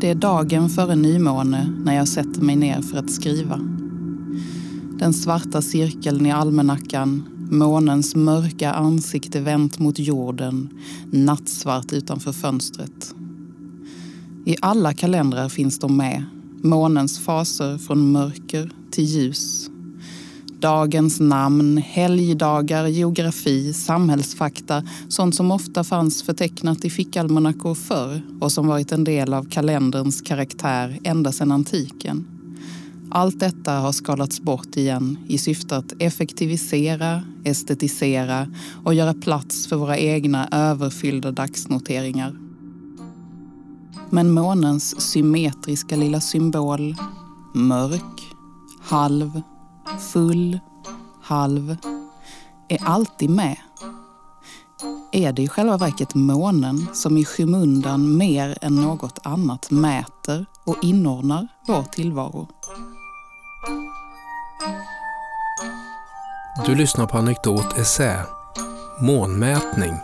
Det 0.00 0.08
är 0.08 0.14
dagen 0.14 0.68
före 0.68 0.96
nymåne 0.96 1.72
när 1.84 1.96
jag 1.96 2.08
sätter 2.08 2.40
mig 2.40 2.56
ner 2.56 2.82
för 2.82 2.98
att 2.98 3.10
skriva. 3.10 3.56
Den 4.98 5.12
svarta 5.12 5.62
cirkeln 5.62 6.26
i 6.26 6.30
almanackan, 6.30 7.28
månens 7.50 8.14
mörka 8.14 8.72
ansikte 8.72 9.40
vänt 9.40 9.78
mot 9.78 9.98
jorden, 9.98 10.68
nattsvart 11.10 11.92
utanför 11.92 12.32
fönstret. 12.32 13.14
I 14.46 14.56
alla 14.60 14.94
kalendrar 14.94 15.48
finns 15.48 15.78
de 15.78 15.96
med. 15.96 16.24
Månens 16.62 17.18
faser 17.18 17.78
från 17.78 18.12
mörker 18.12 18.70
till 18.90 19.04
ljus. 19.04 19.69
Dagens 20.60 21.20
namn, 21.20 21.76
helgdagar, 21.76 22.86
geografi, 22.86 23.72
samhällsfakta. 23.72 24.82
Sånt 25.08 25.34
som 25.34 25.50
ofta 25.50 25.84
fanns 25.84 26.22
förtecknat 26.22 26.84
i 26.84 26.90
fickalmanackor 26.90 27.74
förr 27.74 28.22
och 28.40 28.52
som 28.52 28.66
varit 28.66 28.92
en 28.92 29.04
del 29.04 29.34
av 29.34 29.44
kalenderns 29.44 30.20
karaktär 30.20 30.98
ända 31.04 31.32
sedan 31.32 31.52
antiken. 31.52 32.26
Allt 33.10 33.40
detta 33.40 33.72
har 33.72 33.92
skalats 33.92 34.40
bort 34.40 34.76
igen 34.76 35.18
i 35.28 35.38
syfte 35.38 35.76
att 35.76 35.92
effektivisera, 35.98 37.22
estetisera 37.44 38.48
och 38.84 38.94
göra 38.94 39.14
plats 39.14 39.66
för 39.66 39.76
våra 39.76 39.98
egna 39.98 40.48
överfyllda 40.52 41.30
dagsnoteringar. 41.30 42.36
Men 44.10 44.30
månens 44.30 45.00
symmetriska 45.00 45.96
lilla 45.96 46.20
symbol, 46.20 46.94
mörk, 47.54 48.20
halv, 48.80 49.42
full, 49.98 50.60
halv, 51.22 51.76
är 52.68 52.84
alltid 52.84 53.30
med. 53.30 53.56
Är 55.12 55.32
det 55.32 55.42
i 55.42 55.48
själva 55.48 55.76
verket 55.76 56.14
månen 56.14 56.86
som 56.92 57.16
i 57.16 57.24
skymundan 57.24 58.16
mer 58.16 58.58
än 58.60 58.74
något 58.74 59.18
annat 59.22 59.70
mäter 59.70 60.46
och 60.64 60.76
inordnar 60.82 61.48
vår 61.66 61.82
tillvaro? 61.82 62.48
Du 66.66 66.74
lyssnar 66.74 67.06
på 67.06 67.18
Anekdot 67.18 67.78
Essä, 67.78 68.26
Månmätning. 69.00 69.94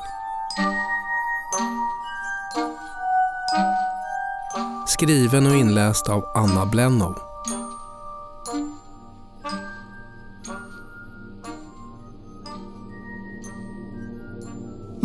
Skriven 4.86 5.46
och 5.46 5.56
inläst 5.56 6.08
av 6.08 6.24
Anna 6.34 6.66
Blennow. 6.66 7.25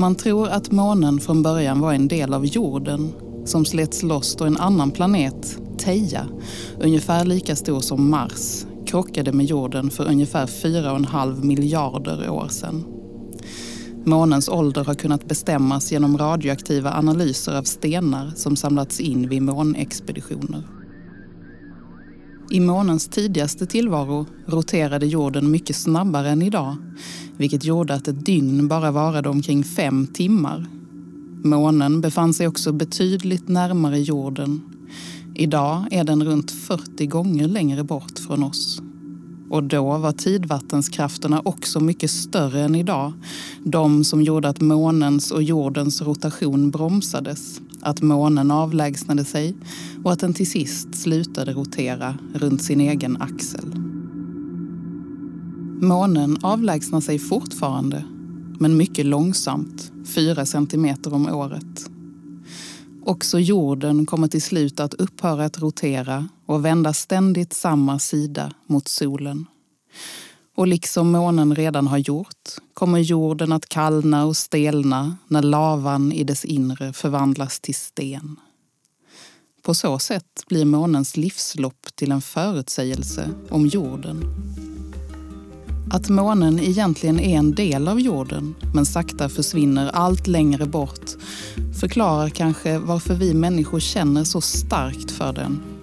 Man 0.02 0.16
tror 0.16 0.48
att 0.48 0.72
månen 0.72 1.20
från 1.20 1.44
början 1.44 1.80
var 1.80 1.94
en 1.94 2.08
del 2.08 2.34
av 2.34 2.46
jorden 2.46 3.14
som 3.46 3.66
slets 3.66 4.04
loss 4.04 4.36
då 4.36 4.46
en 4.46 4.58
annan 4.58 4.92
planet, 4.92 5.58
Theia, 5.78 6.28
ungefär 6.80 7.26
lika 7.26 7.56
stor 7.56 7.80
som 7.80 8.10
Mars, 8.10 8.66
krockade 8.86 9.32
med 9.32 9.46
jorden 9.46 9.90
för 9.90 10.08
ungefär 10.08 10.46
4,5 10.46 11.44
miljarder 11.44 12.30
år 12.30 12.48
sedan. 12.48 12.84
Månens 14.06 14.50
ålder 14.50 14.84
har 14.84 14.94
kunnat 14.94 15.26
bestämmas 15.26 15.92
genom 15.92 16.18
radioaktiva 16.18 16.94
analyser 16.94 17.58
av 17.58 17.64
stenar 17.64 18.32
som 18.36 18.56
samlats 18.56 19.00
in 19.00 19.30
vid 19.30 19.42
månexpeditioner. 19.42 20.64
I 22.52 22.60
månens 22.60 23.08
tidigaste 23.08 23.66
tillvaro 23.66 24.26
roterade 24.46 25.06
jorden 25.06 25.52
mycket 25.52 25.76
snabbare 25.76 26.30
än 26.30 26.42
idag 26.42 26.76
vilket 27.38 27.64
gjorde 27.64 27.94
att 27.94 28.08
ett 28.08 28.26
dygn 28.26 28.68
bara 28.68 28.92
varade 28.92 29.30
omkring 29.30 29.64
fem 29.64 30.08
timmar. 30.08 30.66
Månen 31.44 32.02
befann 32.02 32.34
sig 32.34 32.48
också 32.48 32.72
betydligt 32.72 33.48
närmare 33.48 34.00
jorden. 34.00 34.62
Idag 35.36 35.86
är 35.92 36.04
den 36.04 36.24
runt 36.24 36.52
40 36.52 37.06
gånger 37.06 37.48
längre 37.48 37.84
bort 37.84 38.20
från 38.20 38.44
oss. 38.44 38.82
Och 39.50 39.64
då 39.64 39.98
var 39.98 40.12
tidvattenskrafterna 40.12 41.42
också 41.46 41.80
mycket 41.80 42.12
större 42.12 42.62
än 42.62 42.76
idag. 42.76 43.14
De 43.64 44.04
som 44.04 44.22
gjorde 44.22 44.50
att 44.50 44.62
månens 44.62 45.32
och 45.32 45.44
jordens 45.44 46.02
rotation 46.02 46.72
bromsades, 46.72 47.62
att 47.82 48.02
månen 48.02 48.52
avlägsnade 48.52 49.26
sig 49.26 49.56
och 50.04 50.12
att 50.12 50.20
den 50.20 50.34
till 50.34 50.50
sist 50.50 50.96
slutade 50.96 51.54
rotera 51.54 52.18
runt 52.34 52.64
sin 52.64 52.82
egen 52.82 53.22
axel. 53.22 53.76
Månen 55.82 56.38
avlägsnar 56.42 57.02
sig 57.02 57.20
fortfarande, 57.20 58.04
men 58.60 58.78
mycket 58.78 59.06
långsamt, 59.06 59.92
fyra 60.06 60.46
centimeter 60.46 61.14
om 61.14 61.28
året. 61.30 61.90
Också 63.06 63.40
jorden 63.40 64.06
kommer 64.06 64.28
till 64.28 64.42
slut 64.42 64.80
att 64.80 64.94
upphöra 64.94 65.46
att 65.46 65.60
rotera 65.62 66.30
och 66.46 66.66
vända 66.66 66.94
ständigt 66.94 67.54
samma 67.54 68.00
sida 68.00 68.54
mot 68.68 68.88
solen. 68.88 69.46
Och 70.56 70.68
liksom 70.68 71.12
månen 71.12 71.56
redan 71.56 71.88
har 71.88 71.98
gjort 71.98 72.50
kommer 72.74 73.00
jorden 73.00 73.52
att 73.52 73.70
kallna 73.70 74.26
och 74.26 74.38
stelna 74.38 75.18
när 75.28 75.42
lavan 75.42 76.12
i 76.12 76.24
dess 76.24 76.46
inre 76.46 76.94
förvandlas 76.94 77.60
till 77.60 77.76
sten. 77.76 78.40
På 79.62 79.74
så 79.74 80.00
sätt 80.00 80.44
blir 80.48 80.66
månens 80.66 81.18
livslopp 81.18 81.88
till 81.96 82.12
en 82.12 82.22
förutsägelse 82.22 83.30
om 83.50 83.68
jorden. 83.68 84.24
Att 85.92 86.10
månen 86.10 86.60
egentligen 86.60 87.20
är 87.20 87.38
en 87.38 87.56
del 87.56 87.88
av 87.88 88.00
jorden 88.00 88.56
men 88.74 88.86
sakta 88.86 89.30
försvinner 89.30 89.90
allt 89.90 90.28
längre 90.28 90.66
bort 90.66 91.10
förklarar 91.80 92.30
kanske 92.30 92.78
varför 92.78 93.14
vi 93.14 93.34
människor 93.34 93.80
känner 93.80 94.24
så 94.24 94.42
starkt 94.42 95.12
för 95.12 95.34
den. 95.34 95.81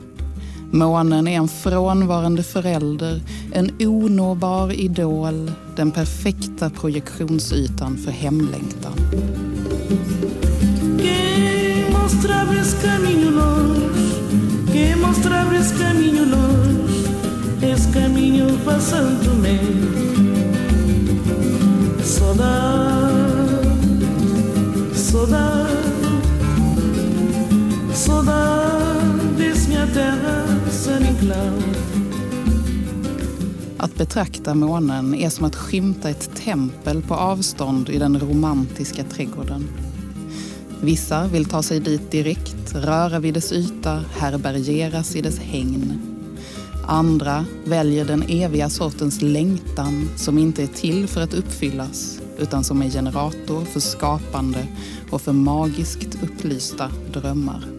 Månen 0.71 1.29
är 1.29 1.37
en 1.37 1.49
frånvarande 1.49 2.43
förälder, 2.43 3.21
en 3.53 3.71
onåbar 3.81 4.73
idol, 4.73 5.51
den 5.77 5.91
perfekta 5.91 6.71
projektionsytan 6.71 7.97
för 7.97 8.11
hemlängtan. 8.11 8.93
Que 10.99 11.87
mostrabas 11.93 12.75
Saudade, 22.03 23.65
saudade, 24.95 25.69
saudades 27.95 29.69
minha 29.69 29.87
terra 29.87 30.38
att 33.77 33.97
betrakta 33.97 34.55
månen 34.55 35.15
är 35.15 35.31
som 35.31 35.45
att 35.45 35.57
skymta 35.57 36.11
ett 36.11 36.37
tempel 36.37 37.03
på 37.03 37.15
avstånd 37.15 37.89
i 37.89 37.99
den 37.99 38.21
romantiska 38.21 39.05
trädgården. 39.05 39.69
Vissa 40.81 41.27
vill 41.27 41.45
ta 41.45 41.63
sig 41.63 41.81
dit 41.81 42.11
direkt, 42.11 42.75
röra 42.75 43.19
vid 43.19 43.35
dess 43.35 43.53
yta, 43.53 44.05
härbärgeras 44.11 45.17
i 45.17 45.21
dess 45.21 45.39
hägn. 45.39 46.01
Andra 46.87 47.45
väljer 47.65 48.05
den 48.05 48.23
eviga 48.23 48.69
sortens 48.69 49.23
längtan 49.23 50.09
som 50.17 50.39
inte 50.39 50.63
är 50.63 50.67
till 50.67 51.07
för 51.09 51.21
att 51.21 51.35
uppfyllas 51.35 52.21
utan 52.39 52.65
som 52.65 52.83
är 52.83 52.91
generator 52.91 53.65
för 53.65 53.81
skapande 53.81 54.67
och 55.11 55.23
för 55.23 55.33
magiskt 55.33 56.19
upplysta 56.23 56.91
drömmar. 57.13 57.78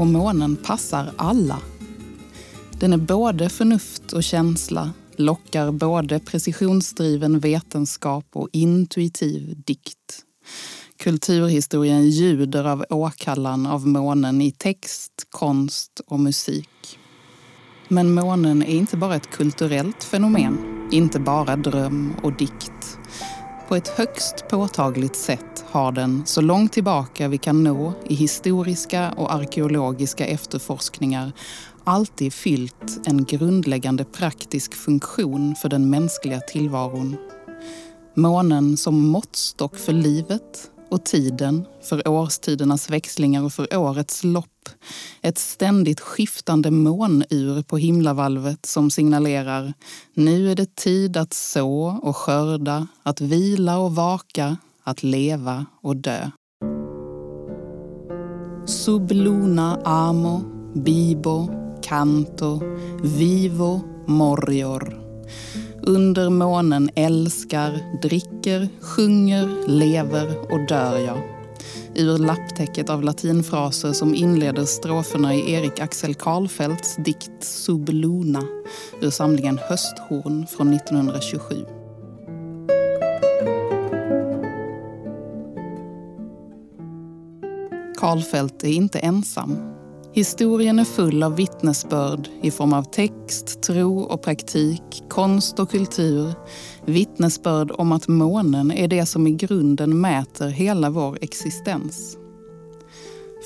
Och 0.00 0.06
månen 0.06 0.56
passar 0.56 1.12
alla. 1.16 1.58
Den 2.70 2.92
är 2.92 2.96
både 2.96 3.48
förnuft 3.48 4.12
och 4.12 4.24
känsla, 4.24 4.92
lockar 5.16 5.72
både 5.72 6.20
precisionsdriven 6.20 7.38
vetenskap 7.38 8.24
och 8.32 8.48
intuitiv 8.52 9.62
dikt. 9.66 10.24
Kulturhistorien 10.98 12.10
ljuder 12.10 12.64
av 12.64 12.84
åkallan 12.90 13.66
av 13.66 13.86
månen 13.86 14.40
i 14.40 14.50
text, 14.50 15.12
konst 15.30 16.00
och 16.06 16.20
musik. 16.20 16.98
Men 17.88 18.14
månen 18.14 18.62
är 18.62 18.74
inte 18.74 18.96
bara 18.96 19.16
ett 19.16 19.30
kulturellt 19.30 20.04
fenomen, 20.04 20.88
inte 20.92 21.20
bara 21.20 21.56
dröm 21.56 22.14
och 22.22 22.36
dikt. 22.36 22.89
På 23.70 23.76
ett 23.76 23.88
högst 23.88 24.48
påtagligt 24.48 25.16
sätt 25.16 25.64
har 25.70 25.92
den, 25.92 26.22
så 26.26 26.40
långt 26.40 26.72
tillbaka 26.72 27.28
vi 27.28 27.38
kan 27.38 27.64
nå 27.64 27.92
i 28.08 28.14
historiska 28.14 29.12
och 29.16 29.34
arkeologiska 29.34 30.26
efterforskningar, 30.26 31.32
alltid 31.84 32.32
fyllt 32.32 33.00
en 33.06 33.24
grundläggande 33.24 34.04
praktisk 34.04 34.74
funktion 34.74 35.54
för 35.54 35.68
den 35.68 35.90
mänskliga 35.90 36.40
tillvaron. 36.40 37.16
Månen 38.14 38.76
som 38.76 39.08
måttstock 39.08 39.76
för 39.76 39.92
livet 39.92 40.70
och 40.90 41.04
tiden, 41.04 41.66
för 41.82 42.08
årstidernas 42.08 42.90
växlingar 42.90 43.44
och 43.44 43.52
för 43.52 43.76
årets 43.76 44.24
lopp. 44.24 44.59
Ett 45.22 45.38
ständigt 45.38 46.00
skiftande 46.00 46.70
månur 46.70 47.62
på 47.62 47.76
himlavalvet 47.76 48.66
som 48.66 48.90
signalerar 48.90 49.74
nu 50.14 50.50
är 50.50 50.54
det 50.54 50.76
tid 50.76 51.16
att 51.16 51.32
så 51.32 52.00
och 52.02 52.16
skörda, 52.16 52.86
att 53.02 53.20
vila 53.20 53.78
och 53.78 53.94
vaka, 53.94 54.56
att 54.84 55.02
leva 55.02 55.66
och 55.82 55.96
dö. 55.96 56.30
Subluna 58.66 59.80
amo, 59.84 60.42
bibo, 60.74 61.48
canto, 61.82 62.60
vivo, 63.02 63.80
morior. 64.06 65.00
Under 65.82 66.30
månen 66.30 66.90
älskar, 66.94 68.00
dricker, 68.02 68.68
sjunger, 68.80 69.68
lever 69.68 70.52
och 70.52 70.66
dör 70.68 70.98
jag. 70.98 71.39
Ur 72.00 72.18
lapptäcket 72.18 72.90
av 72.90 73.02
latinfraser 73.02 73.92
som 73.92 74.14
inleder 74.14 74.64
stroferna 74.64 75.34
i 75.34 75.52
Erik 75.52 75.80
Axel 75.80 76.14
Karlfeldts 76.14 76.96
dikt 76.96 77.44
Subluna 77.44 78.42
ur 79.00 79.10
samlingen 79.10 79.58
Hösthorn 79.58 80.46
från 80.46 80.74
1927. 80.74 81.66
Karlfeldt 87.96 88.64
är 88.64 88.72
inte 88.72 88.98
ensam. 88.98 89.69
Historien 90.12 90.78
är 90.78 90.84
full 90.84 91.22
av 91.22 91.36
vittnesbörd 91.36 92.28
i 92.42 92.50
form 92.50 92.72
av 92.72 92.82
text, 92.82 93.62
tro 93.62 94.00
och 94.00 94.22
praktik, 94.22 94.82
konst 95.08 95.58
och 95.58 95.70
kultur. 95.70 96.32
Vittnesbörd 96.84 97.70
om 97.70 97.92
att 97.92 98.08
månen 98.08 98.72
är 98.72 98.88
det 98.88 99.06
som 99.06 99.26
i 99.26 99.30
grunden 99.30 100.00
mäter 100.00 100.48
hela 100.48 100.90
vår 100.90 101.18
existens. 101.20 102.16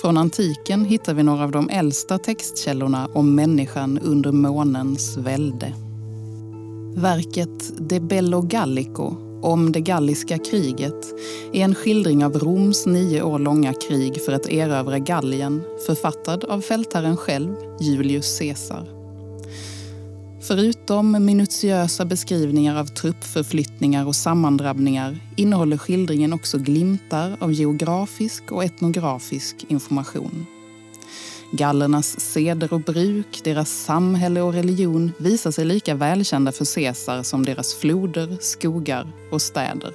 Från 0.01 0.17
antiken 0.17 0.85
hittar 0.85 1.15
vi 1.15 1.23
några 1.23 1.45
av 1.45 1.51
de 1.51 1.69
äldsta 1.69 2.19
textkällorna 2.19 3.09
om 3.15 3.35
människan 3.35 3.99
under 3.99 4.33
månens 4.33 5.17
välde. 5.17 5.73
Verket 6.97 7.89
De 7.89 8.01
Bello 8.01 8.41
Gallico 8.41 9.17
om 9.45 9.73
det 9.73 9.81
galliska 9.81 10.39
kriget 10.39 11.15
är 11.53 11.65
en 11.65 11.75
skildring 11.75 12.25
av 12.25 12.39
Roms 12.39 12.87
nio 12.87 13.23
år 13.23 13.39
långa 13.39 13.73
krig 13.73 14.23
för 14.23 14.33
att 14.33 14.49
erövra 14.49 14.99
Gallien 14.99 15.63
författad 15.87 16.45
av 16.45 16.61
fältherren 16.61 17.17
själv, 17.17 17.55
Julius 17.81 18.39
Caesar. 18.39 18.89
Förutom 20.41 21.25
minutiösa 21.27 22.05
beskrivningar 22.05 22.81
av 22.81 22.87
truppförflyttningar 22.87 24.07
och 24.07 24.17
sammandrabbningar 24.17 25.19
innehåller 25.37 25.79
skildringen 25.79 26.33
också 26.33 26.59
glimtar 26.59 27.37
av 27.41 27.53
geografisk 27.53 28.53
och 28.53 28.65
etnografisk 28.65 29.67
information. 29.69 30.47
Gallernas 31.57 32.21
seder 32.21 32.73
och 32.73 32.81
bruk, 32.81 33.41
deras 33.45 33.71
samhälle 33.71 34.41
och 34.41 34.53
religion 34.53 35.13
visar 35.19 35.51
sig 35.51 35.65
lika 35.65 35.95
välkända 35.95 36.53
för 36.53 36.75
Caesar 36.75 37.23
som 37.23 37.45
deras 37.45 37.75
floder, 37.75 38.37
skogar 38.41 39.13
och 39.31 39.43
städer. 39.43 39.93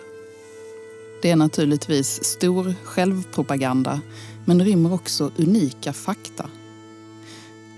Det 1.21 1.31
är 1.31 1.35
naturligtvis 1.35 2.23
stor 2.23 2.73
självpropaganda 2.83 4.01
men 4.45 4.63
rymmer 4.63 4.93
också 4.93 5.31
unika 5.37 5.93
fakta. 5.93 6.49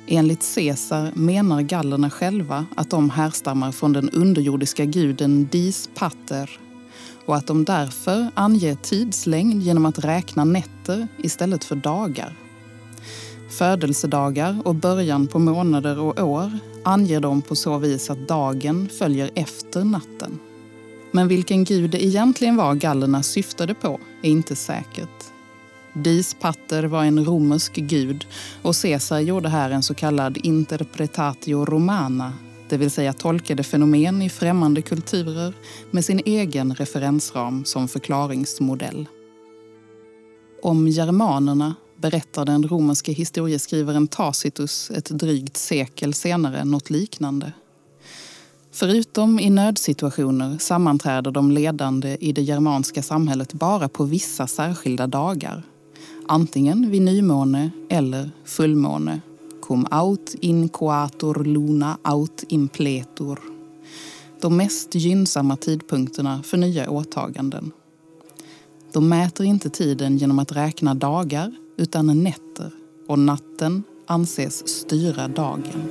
Enligt 0.08 0.56
Caesar 0.56 1.12
menar 1.16 1.62
gallerna 1.62 2.10
själva 2.10 2.66
att 2.76 2.90
de 2.90 3.10
härstammar 3.10 3.72
från 3.72 3.94
den 3.94 4.10
underjordiska 4.10 4.86
guden 4.86 5.48
Dis 5.52 5.90
Pater 5.96 6.60
och 7.26 7.36
att 7.36 7.48
de 7.48 7.66
därför 7.66 8.32
anger 8.34 8.76
tidslängd 8.76 9.64
genom 9.64 9.86
att 9.86 10.06
räkna 10.06 10.44
nätter 10.44 11.08
istället 11.18 11.64
för 11.64 11.76
dagar. 11.76 12.41
Födelsedagar 13.52 14.62
och 14.66 14.76
början 14.76 15.28
på 15.28 15.40
månader 15.40 16.00
och 16.00 16.20
år 16.20 16.52
anger 16.84 17.20
de 17.20 17.42
på 17.42 17.56
så 17.56 17.78
vis 17.78 18.10
att 18.10 18.28
dagen 18.28 18.90
följer 19.00 19.32
efter 19.36 19.84
natten. 19.84 20.40
Men 21.12 21.28
vilken 21.28 21.64
gud 21.64 21.92
det 21.92 22.06
egentligen 22.06 22.56
var 22.56 22.76
gallerna 22.76 23.24
syftade 23.24 23.74
på 23.74 24.00
är 24.22 24.30
inte 24.30 24.56
säkert. 24.56 25.24
Dis 25.94 26.34
Pater 26.34 26.84
var 26.84 27.04
en 27.04 27.26
romersk 27.26 27.76
gud 27.76 28.26
och 28.62 28.76
Caesar 28.76 29.20
gjorde 29.20 29.50
här 29.50 29.72
en 29.72 29.84
så 29.84 29.94
kallad 29.94 30.38
interpretatio 30.44 31.66
romana, 31.66 32.34
det 32.72 32.78
vill 32.78 32.92
säga 32.92 33.14
tolkade 33.14 33.64
fenomen 33.64 34.22
i 34.22 34.30
främmande 34.30 34.82
kulturer 34.82 35.54
med 35.92 36.06
sin 36.06 36.22
egen 36.26 36.76
referensram 36.76 37.66
som 37.66 37.88
förklaringsmodell. 37.88 39.08
Om 40.64 40.88
germanerna 40.88 41.76
berättar 42.02 42.46
den 42.46 42.68
romerske 42.68 43.12
historieskrivaren 43.12 44.08
Tacitus 44.08 44.92
ett 44.92 45.10
drygt 45.10 45.58
sekel 45.58 46.14
senare 46.14 46.66
något 46.66 46.90
liknande. 46.90 47.54
Förutom 48.72 49.40
i 49.40 49.50
nödsituationer 49.50 50.58
sammanträder 50.58 51.32
de 51.32 51.52
ledande 51.52 52.18
i 52.20 52.32
det 52.32 52.42
germanska 52.42 53.04
samhället 53.04 53.54
bara 53.54 53.90
på 53.90 54.04
vissa 54.04 54.48
särskilda 54.48 55.08
dagar. 55.08 55.64
Antingen 56.28 56.92
vid 56.92 57.02
nymåne 57.02 57.72
eller 57.90 58.32
fullmåne. 58.46 59.22
Cum 59.62 59.88
aut 59.92 60.36
in 60.42 60.70
coator 60.70 61.44
luna 61.44 61.98
aut 62.02 62.44
impletur. 62.48 63.40
De 64.42 64.58
mest 64.58 64.96
gynnsamma 64.96 65.58
tidpunkterna 65.58 66.44
för 66.44 66.58
nya 66.58 66.90
åtaganden. 66.90 67.72
De 68.94 69.10
mäter 69.10 69.46
inte 69.46 69.70
tiden 69.70 70.18
genom 70.18 70.40
att 70.40 70.52
räkna 70.52 70.94
dagar 70.94 71.56
utan 71.82 72.24
nätter 72.24 72.72
och 73.08 73.20
natten 73.20 73.84
anses 74.08 74.68
styra 74.68 75.28
dagen. 75.28 75.90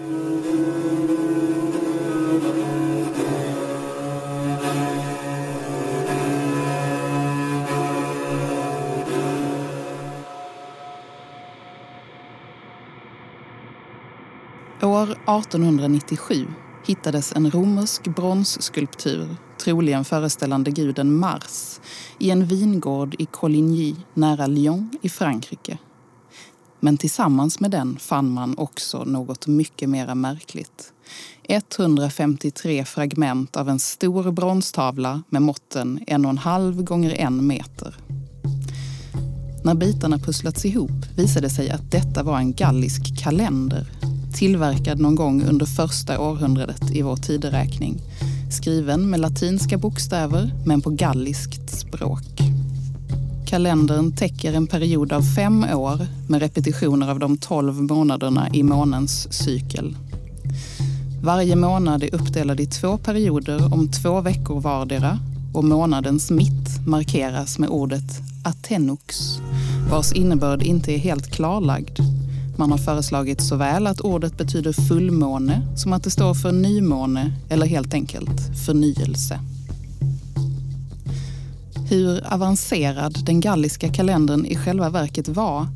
År 14.82 15.02
1897 15.02 16.34
hittades 16.86 17.32
en 17.32 17.50
romersk 17.50 18.04
bronsskulptur, 18.04 19.36
troligen 19.60 20.04
föreställande 20.04 20.70
guden 20.70 21.14
Mars, 21.14 21.80
i 22.18 22.30
en 22.30 22.46
vingård 22.46 23.16
i 23.18 23.26
Coligny 23.26 23.94
nära 24.14 24.46
Lyon 24.46 24.90
i 25.02 25.08
Frankrike. 25.08 25.78
Men 26.80 26.96
tillsammans 26.96 27.60
med 27.60 27.70
den 27.70 27.96
fann 27.98 28.30
man 28.30 28.58
också 28.58 29.04
något 29.04 29.46
mycket 29.46 29.88
mer 29.88 30.14
märkligt. 30.14 30.92
153 31.42 32.84
fragment 32.84 33.56
av 33.56 33.68
en 33.68 33.78
stor 33.78 34.32
bronstavla 34.32 35.22
med 35.28 35.42
måtten 35.42 36.00
en 36.06 36.24
och 36.24 36.30
en 36.30 36.38
halv 36.38 36.82
gånger 36.82 37.14
1 37.18 37.32
meter. 37.32 37.96
När 39.64 39.74
bitarna 39.74 40.18
pusslats 40.18 40.64
ihop 40.64 41.06
visade 41.16 41.50
sig 41.50 41.70
att 41.70 41.90
detta 41.90 42.22
var 42.22 42.38
en 42.38 42.52
gallisk 42.52 43.22
kalender 43.22 43.86
tillverkad 44.32 45.00
någon 45.00 45.14
gång 45.14 45.42
under 45.42 45.66
första 45.66 46.20
århundradet 46.20 46.90
i 46.90 47.02
vår 47.02 47.16
tideräkning. 47.16 48.00
Skriven 48.50 49.10
med 49.10 49.20
latinska 49.20 49.78
bokstäver 49.78 50.50
men 50.64 50.80
på 50.80 50.90
galliskt 50.90 51.70
språk. 51.70 52.40
Kalendern 53.46 54.12
täcker 54.12 54.52
en 54.52 54.66
period 54.66 55.12
av 55.12 55.22
fem 55.22 55.64
år 55.74 56.06
med 56.28 56.40
repetitioner 56.40 57.10
av 57.10 57.18
de 57.18 57.36
tolv 57.36 57.82
månaderna 57.82 58.48
i 58.52 58.62
månens 58.62 59.32
cykel. 59.32 59.96
Varje 61.22 61.56
månad 61.56 62.02
är 62.02 62.14
uppdelad 62.14 62.60
i 62.60 62.66
två 62.66 62.98
perioder 62.98 63.74
om 63.74 63.88
två 63.88 64.20
veckor 64.20 64.60
vardera 64.60 65.18
och 65.54 65.64
månadens 65.64 66.30
mitt 66.30 66.86
markeras 66.86 67.58
med 67.58 67.68
ordet 67.68 68.20
atenux 68.44 69.38
vars 69.90 70.12
innebörd 70.12 70.62
inte 70.62 70.92
är 70.92 70.98
helt 70.98 71.30
klarlagd 71.30 72.00
man 72.60 72.70
har 72.70 72.78
föreslagit 72.78 73.40
såväl 73.40 73.86
att 73.86 74.00
ordet 74.00 74.36
betyder 74.38 74.72
fullmåne 74.72 75.62
som 75.76 75.92
att 75.92 76.04
det 76.04 76.10
står 76.10 76.34
för 76.34 76.52
nymåne 76.52 77.32
eller 77.48 77.66
helt 77.66 77.94
enkelt 77.94 78.66
förnyelse. 78.66 79.40
Hur 81.90 82.32
avancerad 82.32 83.18
den 83.24 83.40
galliska 83.40 83.92
kalendern 83.92 84.46
i 84.46 84.56
själva 84.56 84.90
verket 84.90 85.28
var 85.28 85.66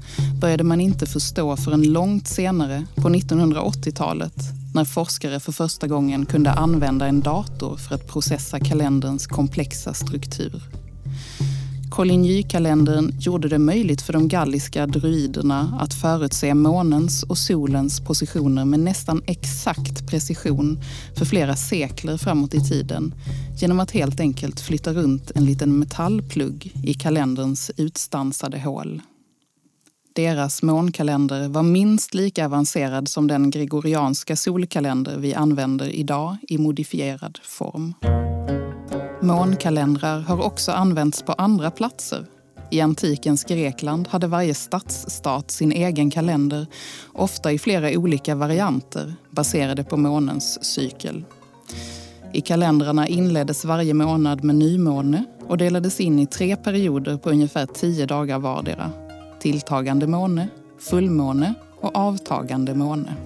började 0.41 0.65
man 0.65 0.81
inte 0.81 1.07
förstå 1.07 1.57
förrän 1.57 1.93
långt 1.93 2.29
senare, 2.29 2.87
på 2.95 3.09
1980-talet, 3.09 4.37
när 4.75 4.85
forskare 4.85 5.41
för 5.41 5.53
första 5.53 5.87
gången 5.87 6.27
kunde 6.27 6.53
använda 6.53 7.07
en 7.07 7.21
dator 7.21 7.77
för 7.77 7.95
att 7.95 8.09
processa 8.09 8.61
kalenderns 8.61 9.27
komplexa 9.27 9.95
struktur. 9.95 10.63
Coligny-kalendern 11.95 13.13
gjorde 13.21 13.49
det 13.49 13.59
möjligt 13.59 14.03
för 14.03 14.13
de 14.13 14.29
galliska 14.29 14.87
druiderna 14.87 15.79
att 15.81 15.95
förutse 15.95 16.55
månens 16.55 17.23
och 17.23 17.39
solens 17.39 18.01
positioner 18.01 18.65
med 18.65 18.81
nästan 18.81 19.23
exakt 19.27 20.07
precision 20.07 20.79
för 21.17 21.25
flera 21.25 21.57
sekler 21.57 22.17
framåt 22.17 22.55
i 22.55 22.61
tiden 22.61 23.15
genom 23.59 23.81
att 23.81 23.91
helt 23.91 24.21
enkelt 24.21 24.61
flytta 24.61 24.93
runt 24.93 25.31
en 25.35 25.45
liten 25.45 25.79
metallplugg 25.79 26.73
i 26.85 26.95
kalenderns 26.95 27.71
utstansade 27.77 28.59
hål. 28.59 29.03
Deras 30.15 30.63
månkalender 30.63 31.49
var 31.49 31.63
minst 31.63 32.15
lika 32.15 32.45
avancerad 32.45 33.09
som 33.09 33.27
den 33.27 33.51
gregorianska 33.51 34.37
solkalender 34.37 35.17
vi 35.19 35.35
använder 35.35 35.89
idag 35.89 36.37
i 36.49 36.59
modifierad 36.59 37.39
form. 37.43 37.95
Månkalendrar 39.23 40.21
har 40.21 40.43
också 40.43 40.73
använts 40.73 41.23
på 41.23 41.33
andra 41.33 41.71
platser. 41.71 42.27
I 42.71 42.81
antikens 42.81 43.45
Grekland 43.45 44.09
hade 44.09 44.27
varje 44.27 44.55
stadsstat 44.55 45.51
sin 45.51 45.73
egen 45.73 46.11
kalender, 46.11 46.67
ofta 47.13 47.53
i 47.53 47.59
flera 47.59 47.99
olika 47.99 48.35
varianter 48.35 49.15
baserade 49.31 49.85
på 49.85 49.97
månens 49.97 50.65
cykel. 50.65 51.25
I 52.33 52.41
kalendrarna 52.41 53.09
inleddes 53.09 53.65
varje 53.65 53.95
månad 53.95 54.45
med 54.45 54.57
nymåne 54.57 55.25
och 55.49 55.59
delades 55.59 56.01
in 56.01 56.19
i 56.19 56.27
tre 56.27 56.57
perioder 56.57 57.17
på 57.17 57.31
ungefär 57.31 57.67
tio 57.67 58.07
dagar 58.07 58.39
vardera. 58.39 59.04
Tilltagande 59.45 60.07
måne, 60.07 60.49
fullmåne 60.79 61.55
och 61.81 61.97
avtagande 61.97 62.75
måne. 62.75 63.17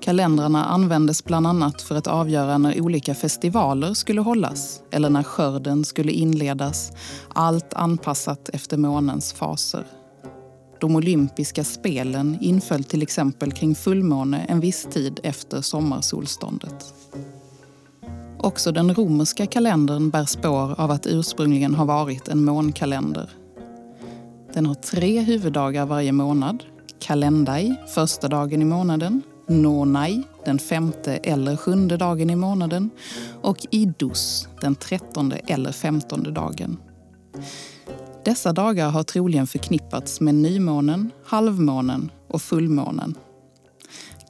Kalendrarna 0.00 0.64
användes 0.64 1.24
bland 1.24 1.46
annat 1.46 1.82
för 1.82 1.94
att 1.94 2.06
avgöra 2.06 2.58
när 2.58 2.80
olika 2.80 3.14
festivaler 3.14 3.94
skulle 3.94 4.20
hållas 4.20 4.82
eller 4.90 5.10
när 5.10 5.22
skörden 5.22 5.84
skulle 5.84 6.12
inledas, 6.12 6.92
allt 7.28 7.72
anpassat 7.72 8.48
efter 8.48 8.76
månens 8.76 9.32
faser. 9.32 9.86
De 10.80 10.96
olympiska 10.96 11.64
spelen 11.64 12.38
inföll 12.40 12.84
till 12.84 13.02
exempel 13.02 13.52
kring 13.52 13.74
fullmåne 13.74 14.38
en 14.48 14.60
viss 14.60 14.88
tid 14.90 15.20
efter 15.22 15.60
sommarsolståndet. 15.60 16.94
Också 18.38 18.72
den 18.72 18.94
romerska 18.94 19.46
kalendern 19.46 20.10
bär 20.10 20.24
spår 20.24 20.80
av 20.80 20.90
att 20.90 21.06
ursprungligen 21.06 21.74
ha 21.74 21.84
varit 21.84 22.28
en 22.28 22.44
månkalender. 22.44 23.30
Den 24.54 24.66
har 24.66 24.74
tre 24.74 25.20
huvuddagar 25.20 25.86
varje 25.86 26.12
månad. 26.12 26.64
Kalendai, 27.00 27.74
första 27.94 28.28
dagen 28.28 28.62
i 28.62 28.64
månaden. 28.64 29.22
Nonai, 29.48 30.22
den 30.44 30.58
femte 30.58 31.16
eller 31.16 31.56
sjunde 31.56 31.96
dagen 31.96 32.30
i 32.30 32.36
månaden. 32.36 32.90
Och 33.42 33.66
Idus, 33.70 34.48
den 34.60 34.74
trettonde 34.74 35.36
eller 35.36 35.72
femtonde 35.72 36.30
dagen. 36.30 36.76
Dessa 38.24 38.52
dagar 38.52 38.90
har 38.90 39.02
troligen 39.02 39.46
förknippats 39.46 40.20
med 40.20 40.34
nymånen, 40.34 41.10
halvmånen 41.24 42.10
och 42.28 42.42
fullmånen. 42.42 43.14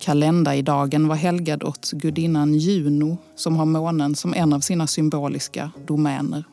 Kalendaidagen 0.01 1.09
var 1.09 1.17
helgad 1.17 1.63
åt 1.63 1.91
gudinnan 1.91 2.55
Juno 2.55 3.17
som 3.35 3.57
har 3.57 3.67
månen 3.67 4.15
som 4.15 4.35
en 4.35 4.53
av 4.53 4.61
sina 4.61 4.87
symboliska 4.87 5.71
domäner. 5.87 6.45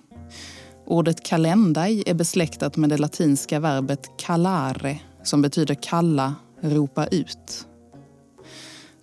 Ordet 0.90 1.24
kalendai 1.24 2.04
är 2.06 2.14
besläktat 2.14 2.78
med 2.78 2.90
det 2.90 2.98
latinska 2.98 3.60
verbet 3.60 4.10
calare 4.18 5.00
som 5.24 5.42
betyder 5.42 5.76
kalla, 5.76 6.36
ropa 6.62 7.08
ut. 7.08 7.68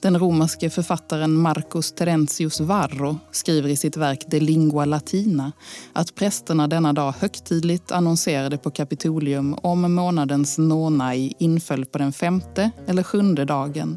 Den 0.00 0.18
romerske 0.18 0.70
författaren 0.70 1.32
Marcus 1.32 1.92
Terentius 1.92 2.60
Varro 2.60 3.18
skriver 3.30 3.68
i 3.68 3.76
sitt 3.76 3.96
verk 3.96 4.24
De 4.26 4.40
lingua 4.40 4.84
latina 4.84 5.52
att 5.92 6.14
prästerna 6.14 6.68
denna 6.68 6.92
dag 6.92 7.14
högtidligt 7.18 7.92
annonserade 7.92 8.58
på 8.58 8.70
Kapitolium 8.70 9.54
om 9.62 9.94
månadens 9.94 10.58
nonai 10.58 11.32
inföll 11.38 11.84
på 11.84 11.98
den 11.98 12.12
femte 12.12 12.70
eller 12.86 13.02
sjunde 13.02 13.44
dagen 13.44 13.96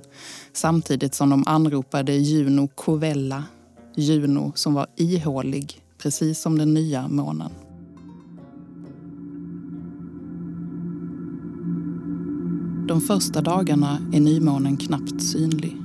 samtidigt 0.53 1.15
som 1.15 1.29
de 1.29 1.43
anropade 1.47 2.13
Juno 2.13 2.67
Covella, 2.67 3.43
Juno 3.95 4.51
som 4.55 4.73
var 4.73 4.87
ihålig, 4.95 5.81
precis 5.97 6.41
som 6.41 6.57
den 6.57 6.73
nya 6.73 7.07
månen. 7.07 7.51
De 12.89 13.01
första 13.01 13.41
dagarna 13.41 13.99
är 14.13 14.19
nymånen 14.19 14.77
knappt 14.77 15.21
synlig. 15.21 15.77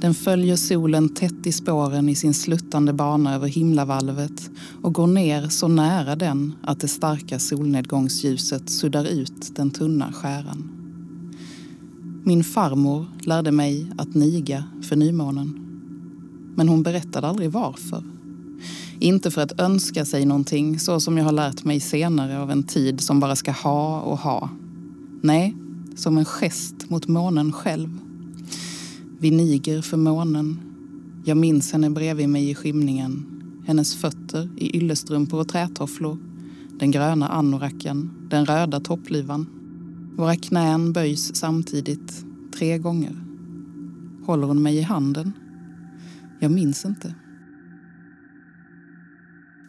Den 0.00 0.14
följer 0.14 0.56
solen 0.56 1.08
tätt 1.08 1.46
i 1.46 1.52
spåren 1.52 2.08
i 2.08 2.14
sin 2.14 2.34
sluttande 2.34 2.92
bana 2.92 3.34
över 3.34 3.48
himlavalvet 3.48 4.50
och 4.82 4.94
går 4.94 5.06
ner 5.06 5.48
så 5.48 5.68
nära 5.68 6.16
den 6.16 6.54
att 6.62 6.80
det 6.80 6.88
starka 6.88 7.38
solnedgångsljuset 7.38 8.70
suddar 8.70 9.04
ut 9.04 9.56
den 9.56 9.70
tunna 9.70 10.12
skäran. 10.12 10.70
Min 12.24 12.44
farmor 12.44 13.06
lärde 13.20 13.52
mig 13.52 13.92
att 13.98 14.14
niga 14.14 14.64
för 14.82 14.96
nymånen. 14.96 15.58
Men 16.56 16.68
hon 16.68 16.82
berättade 16.82 17.26
aldrig 17.26 17.50
varför. 17.50 18.02
Inte 18.98 19.30
för 19.30 19.40
att 19.40 19.60
önska 19.60 20.04
sig 20.04 20.24
någonting 20.24 20.78
så 20.78 21.00
som 21.00 21.18
jag 21.18 21.24
har 21.24 21.32
lärt 21.32 21.64
mig 21.64 21.80
senare 21.80 22.38
av 22.38 22.50
en 22.50 22.62
tid 22.62 23.00
som 23.00 23.20
bara 23.20 23.36
ska 23.36 23.52
ha 23.52 24.00
och 24.00 24.18
ha. 24.18 24.50
Nej, 25.22 25.56
som 25.96 26.18
en 26.18 26.24
gest 26.24 26.90
mot 26.90 27.08
månen 27.08 27.52
själv. 27.52 27.98
Vi 29.18 29.30
niger 29.30 29.82
för 29.82 29.96
månen. 29.96 30.60
Jag 31.24 31.36
minns 31.36 31.72
henne 31.72 31.90
bredvid 31.90 32.28
mig 32.28 32.50
i 32.50 32.54
skymningen. 32.54 33.26
Hennes 33.66 33.96
fötter 33.96 34.48
i 34.56 34.76
yllestrumpor 34.76 35.40
och 35.40 35.48
trätofflor. 35.48 36.18
Den 36.78 36.90
gröna 36.90 37.28
anoraken, 37.28 38.10
den 38.30 38.46
röda 38.46 38.80
toppluvan. 38.80 39.46
Våra 40.16 40.36
knän 40.36 40.92
böjs 40.92 41.34
samtidigt, 41.34 42.24
tre 42.58 42.78
gånger. 42.78 43.16
Håller 44.26 44.46
hon 44.46 44.62
mig 44.62 44.76
i 44.76 44.82
handen? 44.82 45.32
Jag 46.40 46.50
minns 46.50 46.84
inte. 46.84 47.14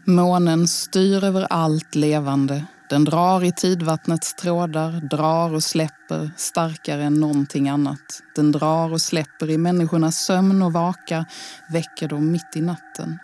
Månen 0.05 0.67
styr 0.67 1.23
över 1.23 1.43
allt 1.43 1.95
levande 1.95 2.65
den 2.89 3.03
drar 3.03 3.43
i 3.43 3.51
tidvattnets 3.51 4.33
trådar, 4.33 4.91
drar 4.91 5.53
och 5.53 5.63
släpper 5.63 6.31
starkare 6.37 7.03
än 7.03 7.13
någonting 7.13 7.69
annat. 7.69 8.23
Den 8.35 8.51
drar 8.51 8.93
och 8.93 9.01
släpper 9.01 9.49
i 9.49 9.57
människornas 9.57 10.17
sömn 10.17 10.61
och 10.61 10.73
vaka, 10.73 11.25
väcker 11.69 12.07
dem 12.07 12.31
mitt 12.31 12.55
i 12.55 12.61
natten. 12.61 13.19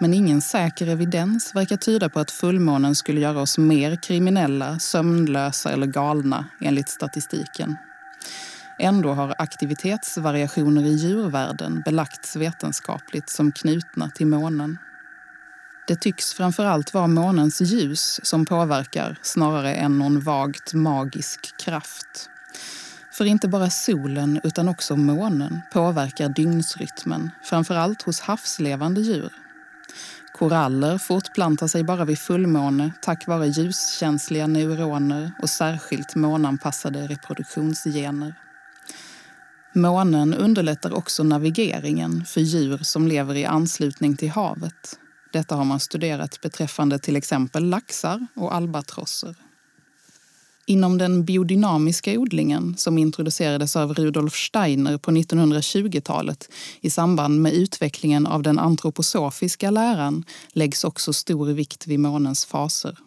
Men 0.00 0.14
ingen 0.14 0.40
säker 0.40 0.86
evidens 0.86 1.54
verkar 1.54 1.76
tyda 1.76 2.08
på 2.08 2.20
att 2.20 2.30
fullmånen 2.30 2.94
skulle 2.94 3.20
göra 3.20 3.40
oss 3.40 3.58
mer 3.58 3.96
kriminella, 3.96 4.78
sömnlösa 4.78 5.70
eller 5.72 5.86
galna, 5.86 6.44
enligt 6.60 6.88
statistiken. 6.88 7.76
Ändå 8.78 9.12
har 9.12 9.34
aktivitetsvariationer 9.38 10.82
i 10.82 10.94
djurvärlden 10.94 11.82
belagts 11.84 12.36
vetenskapligt 12.36 13.30
som 13.30 13.52
knutna 13.52 14.10
till 14.10 14.26
månen. 14.26 14.78
Det 15.86 15.96
tycks 15.96 16.34
framförallt 16.34 16.94
vara 16.94 17.06
månens 17.06 17.60
ljus 17.60 18.20
som 18.22 18.46
påverkar 18.46 19.18
snarare 19.22 19.74
än 19.74 19.98
någon 19.98 20.20
vagt 20.20 20.74
magisk 20.74 21.56
kraft. 21.56 22.30
För 23.12 23.24
inte 23.24 23.48
bara 23.48 23.70
solen 23.70 24.40
utan 24.44 24.68
också 24.68 24.96
månen 24.96 25.60
påverkar 25.72 26.28
dygnsrytmen, 26.28 27.30
framförallt 27.42 28.02
hos 28.02 28.20
havslevande 28.20 29.00
djur. 29.00 29.32
Koraller 30.38 30.98
fortplantar 30.98 31.66
sig 31.66 31.84
bara 31.84 32.04
vid 32.04 32.18
fullmåne 32.18 32.92
tack 33.00 33.26
vare 33.26 33.46
ljuskänsliga 33.46 34.46
neuroner 34.46 35.32
och 35.42 35.50
särskilt 35.50 36.14
månanpassade 36.14 37.06
reproduktionsgener. 37.06 38.34
Månen 39.72 40.34
underlättar 40.34 40.94
också 40.94 41.22
navigeringen 41.22 42.24
för 42.24 42.40
djur 42.40 42.78
som 42.78 43.08
lever 43.08 43.34
i 43.34 43.44
anslutning 43.44 44.16
till 44.16 44.30
havet. 44.30 44.98
Detta 45.34 45.56
har 45.56 45.64
man 45.64 45.80
studerat 45.80 46.40
beträffande 46.40 46.98
till 46.98 47.16
exempel 47.16 47.64
laxar 47.64 48.26
och 48.36 48.54
albatrosser. 48.54 49.34
Inom 50.66 50.98
den 50.98 51.24
biodynamiska 51.24 52.12
odlingen 52.18 52.76
som 52.76 52.98
introducerades 52.98 53.76
av 53.76 53.94
Rudolf 53.94 54.34
Steiner 54.34 54.98
på 54.98 55.10
1920-talet 55.10 56.48
i 56.80 56.90
samband 56.90 57.42
med 57.42 57.52
utvecklingen 57.52 58.26
av 58.26 58.42
den 58.42 58.58
antroposofiska 58.58 59.70
läran 59.70 60.24
läggs 60.52 60.84
också 60.84 61.12
stor 61.12 61.46
vikt 61.46 61.86
vid 61.86 62.00
månens 62.00 62.44
faser. 62.44 62.98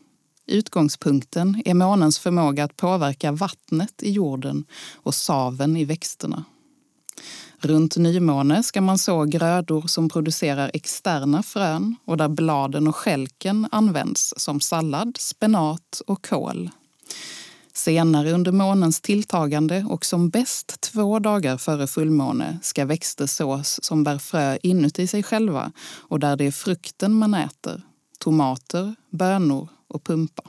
Utgångspunkten 0.48 1.62
är 1.65 1.74
månens 1.74 2.19
förmåga 2.19 2.63
att 2.63 2.77
påverka 2.77 3.31
vattnet 3.31 4.03
i 4.03 4.12
jorden 4.12 4.65
och 4.93 5.15
saven 5.15 5.77
i 5.77 5.86
växterna. 5.86 6.46
Runt 7.61 7.97
nymåne 7.97 8.63
ska 8.63 8.81
man 8.81 8.97
så 8.97 9.23
grödor 9.23 9.87
som 9.87 10.09
producerar 10.09 10.71
externa 10.73 11.43
frön 11.43 11.95
och 12.05 12.17
där 12.17 12.27
bladen 12.27 12.87
och 12.87 12.95
skälken 12.95 13.67
används 13.71 14.33
som 14.37 14.59
sallad, 14.59 15.17
spenat 15.19 16.01
och 16.07 16.25
kål. 16.25 16.69
Senare 17.73 18.31
under 18.31 18.51
månens 18.51 19.01
tilltagande 19.01 19.85
och 19.89 20.05
som 20.05 20.29
bäst 20.29 20.81
två 20.81 21.19
dagar 21.19 21.57
före 21.57 21.87
fullmåne 21.87 22.59
ska 22.61 22.85
växter 22.85 23.25
sås 23.25 23.83
som 23.83 24.03
bär 24.03 24.17
frö 24.17 24.57
inuti 24.63 25.07
sig 25.07 25.23
själva 25.23 25.71
och 25.87 26.19
där 26.19 26.35
det 26.35 26.45
är 26.45 26.51
frukten 26.51 27.13
man 27.13 27.33
äter. 27.33 27.81
Tomater, 28.19 28.95
bönor 29.09 29.69
och 29.87 30.03
pumpa. 30.03 30.43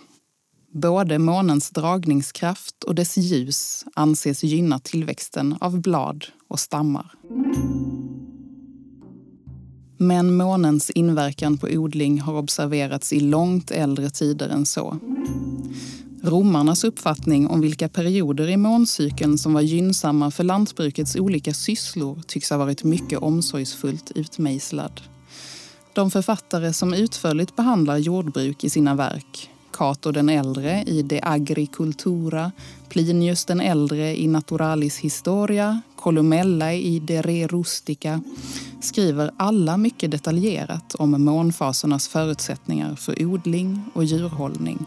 Både 0.73 1.19
månens 1.19 1.71
dragningskraft 1.71 2.85
och 2.85 2.95
dess 2.95 3.17
ljus 3.17 3.85
anses 3.95 4.45
gynna 4.45 4.79
tillväxten 4.79 5.57
av 5.61 5.81
blad 5.81 6.25
och 6.49 6.61
stammar. 6.61 7.15
Men 9.97 10.37
månens 10.37 10.91
inverkan 10.91 11.59
på 11.59 11.67
odling 11.67 12.21
har 12.21 12.35
observerats 12.35 13.13
i 13.13 13.21
långt 13.21 13.71
äldre 13.71 14.11
tider 14.11 14.49
än 14.49 14.67
så. 14.67 14.99
Romarnas 16.23 16.85
uppfattning 16.85 17.49
om 17.49 17.61
vilka 17.61 17.89
perioder 17.89 18.49
i 18.49 18.57
måncykeln 18.57 19.39
som 19.39 19.53
var 19.53 19.61
gynnsamma 19.61 20.31
för 20.31 20.45
lantbrukets 20.45 21.17
olika 21.17 21.55
sysslor 21.55 22.23
tycks 22.27 22.51
ha 22.51 22.57
varit 22.57 22.85
mycket 22.85 23.19
omsorgsfullt 23.19 24.11
utmejslad. 24.15 25.01
De 25.93 26.11
författare 26.11 26.73
som 26.73 26.95
utförligt 26.95 27.57
behandlar 27.57 27.97
jordbruk 27.97 28.65
i 28.65 28.71
sina 28.71 28.95
verk 28.95 29.51
Cato 29.79 30.13
den 30.13 30.29
äldre 30.29 30.83
i 30.83 31.03
De 31.03 31.21
Agricultura, 31.23 32.53
Plinius 32.89 33.45
den 33.45 33.61
äldre 33.61 34.21
i 34.21 34.27
Naturalis 34.27 34.99
Historia, 34.99 35.81
Columella 35.97 36.73
i 36.75 37.01
De 37.01 37.23
Re 37.23 37.47
Rustica 37.47 38.21
skriver 38.81 39.31
alla 39.37 39.77
mycket 39.77 40.11
detaljerat 40.11 40.95
om 40.95 41.25
månfasernas 41.25 42.09
förutsättningar 42.09 42.95
för 42.95 43.25
odling 43.25 43.83
och 43.95 44.05
djurhållning. 44.05 44.87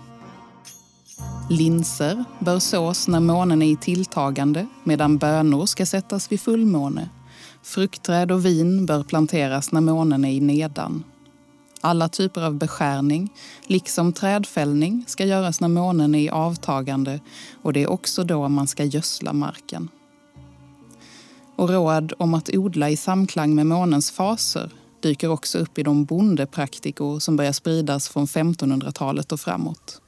Linser 1.50 2.24
bör 2.39 2.60
sås 2.60 3.07
när 3.07 3.19
månen 3.19 3.62
är 3.62 3.71
i 3.71 3.75
tilltagande 3.75 4.67
medan 4.83 5.17
bönor 5.17 5.65
ska 5.65 5.86
sättas 5.86 6.31
vid 6.31 6.41
fullmåne. 6.41 7.10
Fruktträd 7.63 8.31
och 8.31 8.45
vin 8.45 8.86
bör 8.86 9.03
planteras 9.03 9.71
när 9.71 9.81
månen 9.81 10.25
är 10.25 10.31
i 10.31 10.39
nedan. 10.39 11.03
Alla 11.81 12.09
typer 12.09 12.41
av 12.41 12.55
beskärning, 12.55 13.33
liksom 13.67 14.13
trädfällning, 14.13 15.03
ska 15.07 15.25
göras 15.25 15.61
när 15.61 15.67
månen 15.67 16.15
är 16.15 16.19
i 16.19 16.29
avtagande 16.29 17.19
och 17.61 17.73
det 17.73 17.83
är 17.83 17.89
också 17.89 18.23
då 18.23 18.50
man 18.50 18.67
ska 18.67 18.83
gödsla 18.83 19.33
marken. 19.33 19.89
Och 21.55 21.69
råd 21.69 22.13
om 22.17 22.33
att 22.33 22.50
odla 22.53 22.89
i 22.89 22.97
samklang 22.97 23.55
med 23.55 23.65
månens 23.65 24.11
faser 24.11 24.69
dyker 25.01 25.27
också 25.27 25.57
upp 25.57 25.77
i 25.77 25.83
de 25.83 26.05
bondepraktikor 26.05 27.19
som 27.19 27.35
börjar 27.35 27.51
spridas 27.51 28.09
från 28.09 28.25
1500-talet 28.25 29.31
och 29.31 29.39
framåt. 29.39 30.01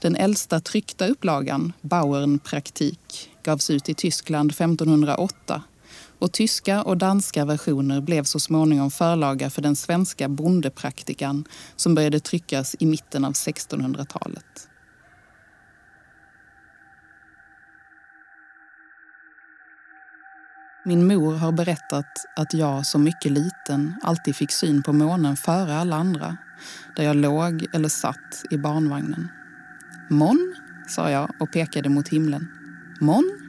Den 0.00 0.16
äldsta 0.16 0.60
tryckta 0.60 1.06
upplagan, 1.06 1.72
Bauernpraktik, 1.80 3.30
gavs 3.42 3.70
ut 3.70 3.88
i 3.88 3.94
Tyskland 3.94 4.50
1508 4.50 5.62
och 6.22 6.32
tyska 6.32 6.82
och 6.82 6.96
danska 6.96 7.44
versioner 7.44 8.00
blev 8.00 8.24
så 8.24 8.40
småningom 8.40 8.90
förlaga 8.90 9.50
för 9.50 9.62
den 9.62 9.76
svenska 9.76 10.28
bondepraktikan 10.28 11.44
som 11.76 11.94
började 11.94 12.20
tryckas 12.20 12.76
i 12.78 12.86
mitten 12.86 13.24
av 13.24 13.32
1600-talet. 13.32 14.68
Min 20.84 21.06
mor 21.06 21.34
har 21.34 21.52
berättat 21.52 22.06
att 22.36 22.54
jag 22.54 22.86
som 22.86 23.04
mycket 23.04 23.32
liten 23.32 23.94
alltid 24.02 24.36
fick 24.36 24.52
syn 24.52 24.82
på 24.82 24.92
månen 24.92 25.36
före 25.36 25.76
alla 25.76 25.96
andra, 25.96 26.36
där 26.96 27.04
jag 27.04 27.16
låg 27.16 27.66
eller 27.72 27.88
satt 27.88 28.44
i 28.50 28.58
barnvagnen. 28.58 29.28
Mon, 30.10 30.54
sa 30.88 31.10
jag 31.10 31.30
och 31.40 31.52
pekade 31.52 31.88
mot 31.88 32.08
himlen. 32.08 32.48
Mon? 33.00 33.41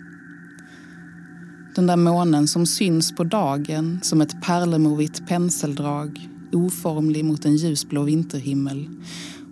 Den 1.75 1.87
där 1.87 1.97
månen 1.97 2.47
som 2.47 2.65
syns 2.65 3.15
på 3.15 3.23
dagen 3.23 3.99
som 4.03 4.21
ett 4.21 4.41
pärlemorvitt 4.41 5.27
penseldrag 5.27 6.29
oformlig 6.51 7.25
mot 7.25 7.45
en 7.45 7.55
ljusblå 7.55 8.03
vinterhimmel 8.03 8.89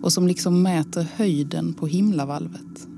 och 0.02 0.12
som 0.12 0.26
liksom 0.26 0.62
mäter 0.62 1.06
höjden 1.16 1.74
på 1.74 1.86
himlavalvet. 1.86 2.88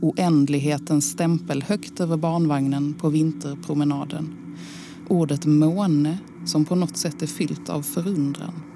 Oändlighetens 0.00 1.10
stämpel 1.10 1.62
högt 1.62 2.00
över 2.00 2.16
barnvagnen 2.16 2.94
på 2.94 3.08
vinterpromenaden. 3.08 4.36
Ordet 5.08 5.46
måne 5.46 6.18
som 6.46 6.64
på 6.64 6.74
något 6.74 6.96
sätt 6.96 7.22
är 7.22 7.26
fyllt 7.26 7.68
av 7.68 7.82
förundran. 7.82 8.69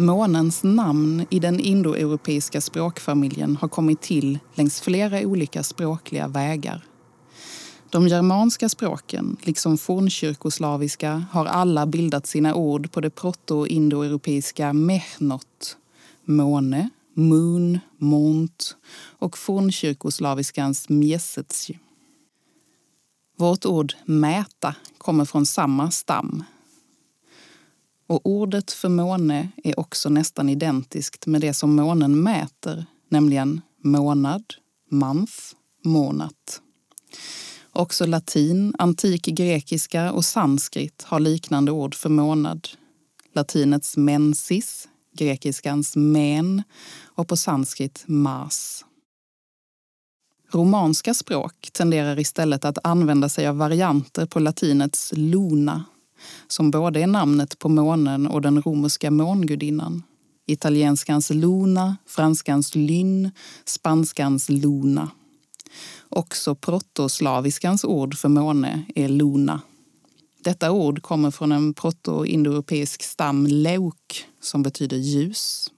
Månens 0.00 0.62
namn 0.62 1.26
i 1.30 1.38
den 1.38 1.60
indoeuropeiska 1.60 2.60
språkfamiljen 2.60 3.56
har 3.56 3.68
kommit 3.68 4.00
till 4.00 4.38
längs 4.54 4.80
flera 4.80 5.20
olika 5.20 5.62
språkliga 5.62 6.28
vägar. 6.28 6.84
De 7.90 8.08
germanska 8.08 8.68
språken, 8.68 9.36
liksom 9.42 9.78
fornkyrkoslaviska, 9.78 11.24
har 11.32 11.46
alla 11.46 11.86
bildat 11.86 12.26
sina 12.26 12.54
ord 12.54 12.92
på 12.92 13.00
det 13.00 13.10
proto-indoeuropeiska 13.10 14.72
mehnot, 14.72 15.76
måne, 16.24 16.90
moon, 17.14 17.78
mont 17.98 18.76
och 19.18 19.38
fornkyrkoslaviskans 19.38 20.88
mjesetsj. 20.88 21.78
Vårt 23.36 23.66
ord 23.66 23.92
mäta 24.04 24.74
kommer 24.98 25.24
från 25.24 25.46
samma 25.46 25.90
stam, 25.90 26.44
och 28.10 28.20
ordet 28.26 28.70
för 28.70 28.88
måne 28.88 29.48
är 29.64 29.80
också 29.80 30.08
nästan 30.08 30.48
identiskt 30.48 31.26
med 31.26 31.40
det 31.40 31.54
som 31.54 31.76
månen 31.76 32.22
mäter, 32.22 32.86
nämligen 33.08 33.60
månad, 33.84 34.44
month, 34.90 35.32
månat. 35.84 36.60
Också 37.72 38.06
latin, 38.06 38.74
antik 38.78 39.26
grekiska 39.26 40.12
och 40.12 40.24
sanskrit 40.24 41.02
har 41.02 41.20
liknande 41.20 41.72
ord 41.72 41.94
för 41.94 42.08
månad. 42.08 42.68
Latinets 43.32 43.96
mensis, 43.96 44.88
grekiskans 45.16 45.96
men 45.96 46.62
och 47.02 47.28
på 47.28 47.36
sanskrit 47.36 48.04
mas. 48.06 48.84
Romanska 50.52 51.14
språk 51.14 51.68
tenderar 51.72 52.18
istället 52.18 52.64
att 52.64 52.78
använda 52.84 53.28
sig 53.28 53.46
av 53.46 53.56
varianter 53.56 54.26
på 54.26 54.40
latinets 54.40 55.12
luna 55.16 55.84
som 56.48 56.70
både 56.70 57.00
är 57.00 57.06
namnet 57.06 57.58
på 57.58 57.68
månen 57.68 58.26
och 58.26 58.42
den 58.42 58.62
romerska 58.62 59.10
mångudinnan. 59.10 60.02
Italienskans 60.46 61.30
luna, 61.30 61.96
franskans 62.06 62.74
Lynn, 62.74 63.30
spanskans 63.64 64.48
luna. 64.48 65.10
Också 66.08 66.54
protoslaviskans 66.54 67.84
ord 67.84 68.16
för 68.16 68.28
måne 68.28 68.84
är 68.94 69.08
luna. 69.08 69.60
Detta 70.42 70.70
ord 70.70 71.02
kommer 71.02 71.30
från 71.30 71.52
en 71.52 71.74
protoindoeuropeisk 71.74 73.02
stam 73.02 73.46
leuk 73.46 74.26
som 74.40 74.62
betyder 74.62 74.96
ljus. 74.96 75.70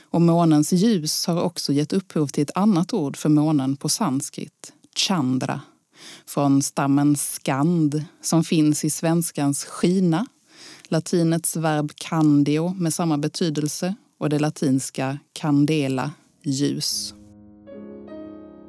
Och 0.00 0.22
månens 0.22 0.72
ljus 0.72 1.26
har 1.26 1.42
också 1.42 1.72
gett 1.72 1.92
upphov 1.92 2.26
till 2.26 2.42
ett 2.42 2.56
annat 2.56 2.92
ord 2.92 3.16
för 3.16 3.28
månen 3.28 3.76
på 3.76 3.88
sanskrit, 3.88 4.72
chandra 4.96 5.60
från 6.26 6.62
stammen 6.62 7.16
skand 7.16 8.04
som 8.22 8.44
finns 8.44 8.84
i 8.84 8.90
svenskans 8.90 9.64
skina, 9.64 10.26
latinets 10.88 11.56
verb 11.56 11.92
candio 11.94 12.74
med 12.74 12.94
samma 12.94 13.18
betydelse 13.18 13.94
och 14.18 14.28
det 14.28 14.38
latinska 14.38 15.18
candela, 15.32 16.10
ljus. 16.42 17.14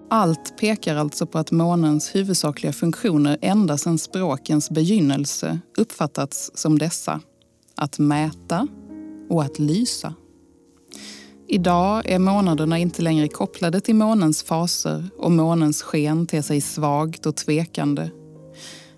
Allt 0.10 0.58
pekar 0.58 0.96
alltså 0.96 1.26
på 1.26 1.38
att 1.39 1.52
månens 1.52 2.15
huvudsakliga 2.15 2.74
funktioner 2.74 3.38
ända 3.41 3.78
sedan 3.78 3.98
språkens 3.98 4.69
begynnelse 4.69 5.60
uppfattats 5.78 6.52
som 6.54 6.80
dessa. 6.80 7.22
Att 7.76 8.00
mäta 8.00 8.67
och 9.30 9.43
att 9.43 9.60
lysa. 9.60 10.13
Idag 11.54 12.02
är 12.06 12.20
månaderna 12.20 12.78
inte 12.78 13.02
längre 13.02 13.28
kopplade 13.28 13.82
till 13.82 13.96
månens 13.96 14.44
faser 14.44 15.10
och 15.18 15.32
månens 15.32 15.82
sken 15.82 16.28
ter 16.28 16.42
sig 16.42 16.62
svagt 16.62 17.26
och 17.26 17.36
tvekande. 17.36 18.10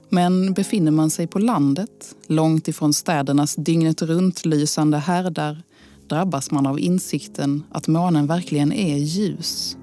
Men 0.10 0.54
befinner 0.54 0.91
man 0.91 1.10
sig 1.10 1.28
på 1.28 1.39
landet, 1.39 2.15
långt 2.28 2.68
ifrån 2.68 2.94
städernas 2.94 3.56
dygnet 3.56 4.02
runt-lysande 4.02 4.98
härdar 4.98 5.63
drabbas 6.10 6.52
man 6.52 6.65
av 6.65 6.80
insikten 6.80 7.63
att 7.72 7.88
månen 7.88 8.28
verkligen 8.28 8.74
är 8.74 8.98
ljus. 8.98 9.78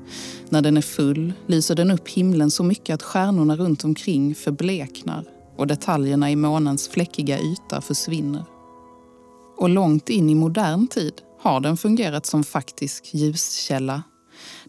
När 0.49 0.63
den 0.63 0.77
är 0.77 0.83
full 0.83 1.33
lyser 1.47 1.75
den 1.75 1.91
upp 1.91 2.09
himlen 2.09 2.51
så 2.51 2.63
mycket 2.63 2.95
att 2.95 3.03
stjärnorna 3.03 3.57
runt 3.57 3.85
omkring 3.85 4.35
förbleknar 4.35 5.25
och 5.57 5.67
detaljerna 5.67 6.31
i 6.31 6.37
månens 6.37 6.89
fläckiga 6.89 7.41
yta 7.41 7.81
försvinner. 7.81 8.45
Och 9.57 9.69
långt 9.69 10.09
in 10.09 10.31
i 10.31 10.35
modern 10.35 10.87
tid 10.87 11.13
har 11.43 11.61
den 11.61 11.77
fungerat 11.77 12.27
som 12.27 12.45
faktisk 12.45 13.15
ljuskälla. 13.15 14.03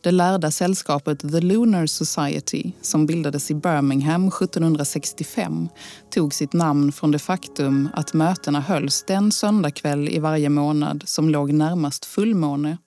Det 0.01 0.11
lärda 0.11 0.51
sällskapet 0.51 1.19
The 1.19 1.41
Lunar 1.41 1.85
Society, 1.85 2.71
som 2.81 3.05
bildades 3.05 3.51
i 3.51 3.53
Birmingham 3.53 4.27
1765, 4.27 5.69
tog 6.09 6.33
sitt 6.33 6.53
namn 6.53 6.91
från 6.91 7.11
det 7.11 7.19
faktum 7.19 7.89
att 7.93 8.13
mötena 8.13 8.59
hölls 8.59 9.03
den 9.07 9.31
söndagkväll 9.31 10.09
i 10.09 10.19
varje 10.19 10.49
månad 10.49 11.03
som 11.05 11.29
låg 11.29 11.53
närmast 11.53 12.05
fullmåne. 12.05 12.77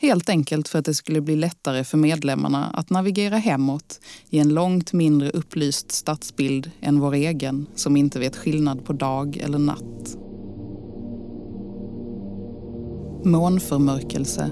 Helt 0.00 0.28
enkelt 0.28 0.68
för 0.68 0.78
att 0.78 0.84
det 0.84 0.94
skulle 0.94 1.20
bli 1.20 1.36
lättare 1.36 1.84
för 1.84 1.98
medlemmarna 1.98 2.66
att 2.66 2.90
navigera 2.90 3.36
hemåt 3.36 4.00
i 4.30 4.38
en 4.38 4.54
långt 4.54 4.92
mindre 4.92 5.30
upplyst 5.30 5.92
stadsbild 5.92 6.70
än 6.80 7.00
vår 7.00 7.14
egen 7.14 7.66
som 7.74 7.96
inte 7.96 8.18
vet 8.18 8.36
skillnad 8.36 8.84
på 8.84 8.92
dag 8.92 9.36
eller 9.36 9.58
natt. 9.58 10.16
Månförmörkelse. 13.24 14.50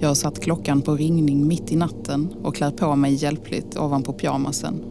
Jag 0.00 0.08
har 0.08 0.14
satt 0.14 0.40
klockan 0.40 0.82
på 0.82 0.96
ringning 0.96 1.48
mitt 1.48 1.72
i 1.72 1.76
natten 1.76 2.32
och 2.42 2.56
klär 2.56 2.70
på 2.70 2.96
mig 2.96 3.14
hjälpligt 3.14 3.76
ovanpå 3.76 4.12
pyjamasen. 4.12 4.84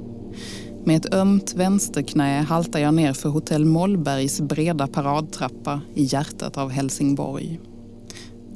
Med 0.86 0.98
ett 0.98 1.14
ömt 1.14 1.54
vänsterknä 1.54 2.42
haltar 2.42 2.80
jag 2.80 2.94
ner 2.94 3.14
för 3.14 3.30
hotell 3.30 3.66
Mollbergs 3.66 4.42
breda 4.42 4.88
paradtrappa 4.88 5.82
i 5.94 6.04
hjärtat 6.04 6.58
av 6.58 6.70
Helsingborg. 6.70 7.60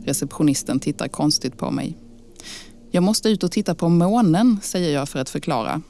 Receptionisten 0.04 0.80
tittar 0.80 1.08
konstigt 1.08 1.58
på 1.58 1.72
mig. 1.72 1.98
Jag 2.92 3.04
måste 3.04 3.30
ut 3.30 3.44
och 3.44 3.52
titta 3.52 3.76
på 3.76 3.90
månen, 3.90 4.58
säger 4.62 4.94
jag 4.94 5.10
för 5.10 5.20
att 5.20 5.30
förklara. 5.30 5.82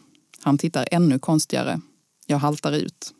Han 0.41 0.57
tittar 0.57 0.87
ännu 0.91 1.19
konstigare. 1.19 1.81
Jag 2.27 2.37
haltar 2.37 2.71
ut. 2.71 3.13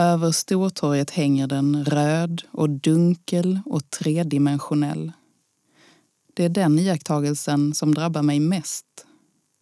Över 0.00 0.32
Stortorget 0.32 1.10
hänger 1.10 1.46
den 1.46 1.84
röd 1.84 2.42
och 2.50 2.70
dunkel 2.70 3.60
och 3.66 3.90
tredimensionell. 3.90 5.12
Det 6.34 6.44
är 6.44 6.48
den 6.48 6.78
iakttagelsen 6.78 7.74
som 7.74 7.94
drabbar 7.94 8.22
mig 8.22 8.40
mest. 8.40 8.86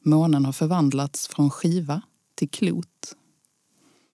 Månen 0.05 0.44
har 0.44 0.53
förvandlats 0.53 1.29
från 1.29 1.51
skiva 1.51 2.03
till 2.35 2.51
klot. 2.51 3.14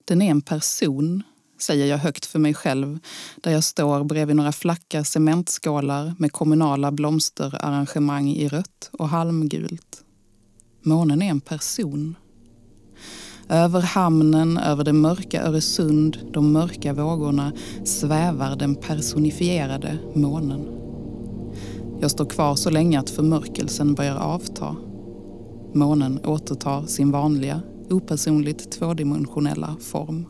Den 0.05 0.21
är 0.21 0.31
en 0.31 0.41
person, 0.41 1.23
säger 1.59 1.85
jag 1.85 1.97
högt 1.97 2.25
för 2.25 2.39
mig 2.39 2.53
själv 2.53 2.99
där 3.35 3.51
jag 3.51 3.63
står 3.63 4.03
bredvid 4.03 4.35
några 4.35 4.51
flacka 4.51 5.03
cementskålar 5.03 6.13
med 6.17 6.31
kommunala 6.31 6.91
blomsterarrangemang 6.91 8.29
i 8.29 8.47
rött 8.47 8.89
och 8.91 9.09
halmgult. 9.09 10.03
Månen 10.81 11.21
är 11.21 11.29
en 11.29 11.41
person. 11.41 12.15
Över 13.49 13.81
hamnen, 13.81 14.57
över 14.57 14.83
det 14.83 14.93
mörka 14.93 15.43
Öresund, 15.43 16.17
de 16.33 16.51
mörka 16.51 16.93
vågorna 16.93 17.51
svävar 17.83 18.55
den 18.55 18.75
personifierade 18.75 19.97
månen. 20.15 20.65
Jag 22.01 22.11
står 22.11 22.25
kvar 22.25 22.55
så 22.55 22.69
länge 22.69 22.99
att 22.99 23.09
förmörkelsen 23.09 23.93
börjar 23.93 24.15
avta. 24.15 24.75
Månen 25.73 26.25
återtar 26.25 26.85
sin 26.85 27.11
vanliga, 27.11 27.61
opersonligt 27.89 28.71
tvådimensionella 28.71 29.75
form. 29.81 30.25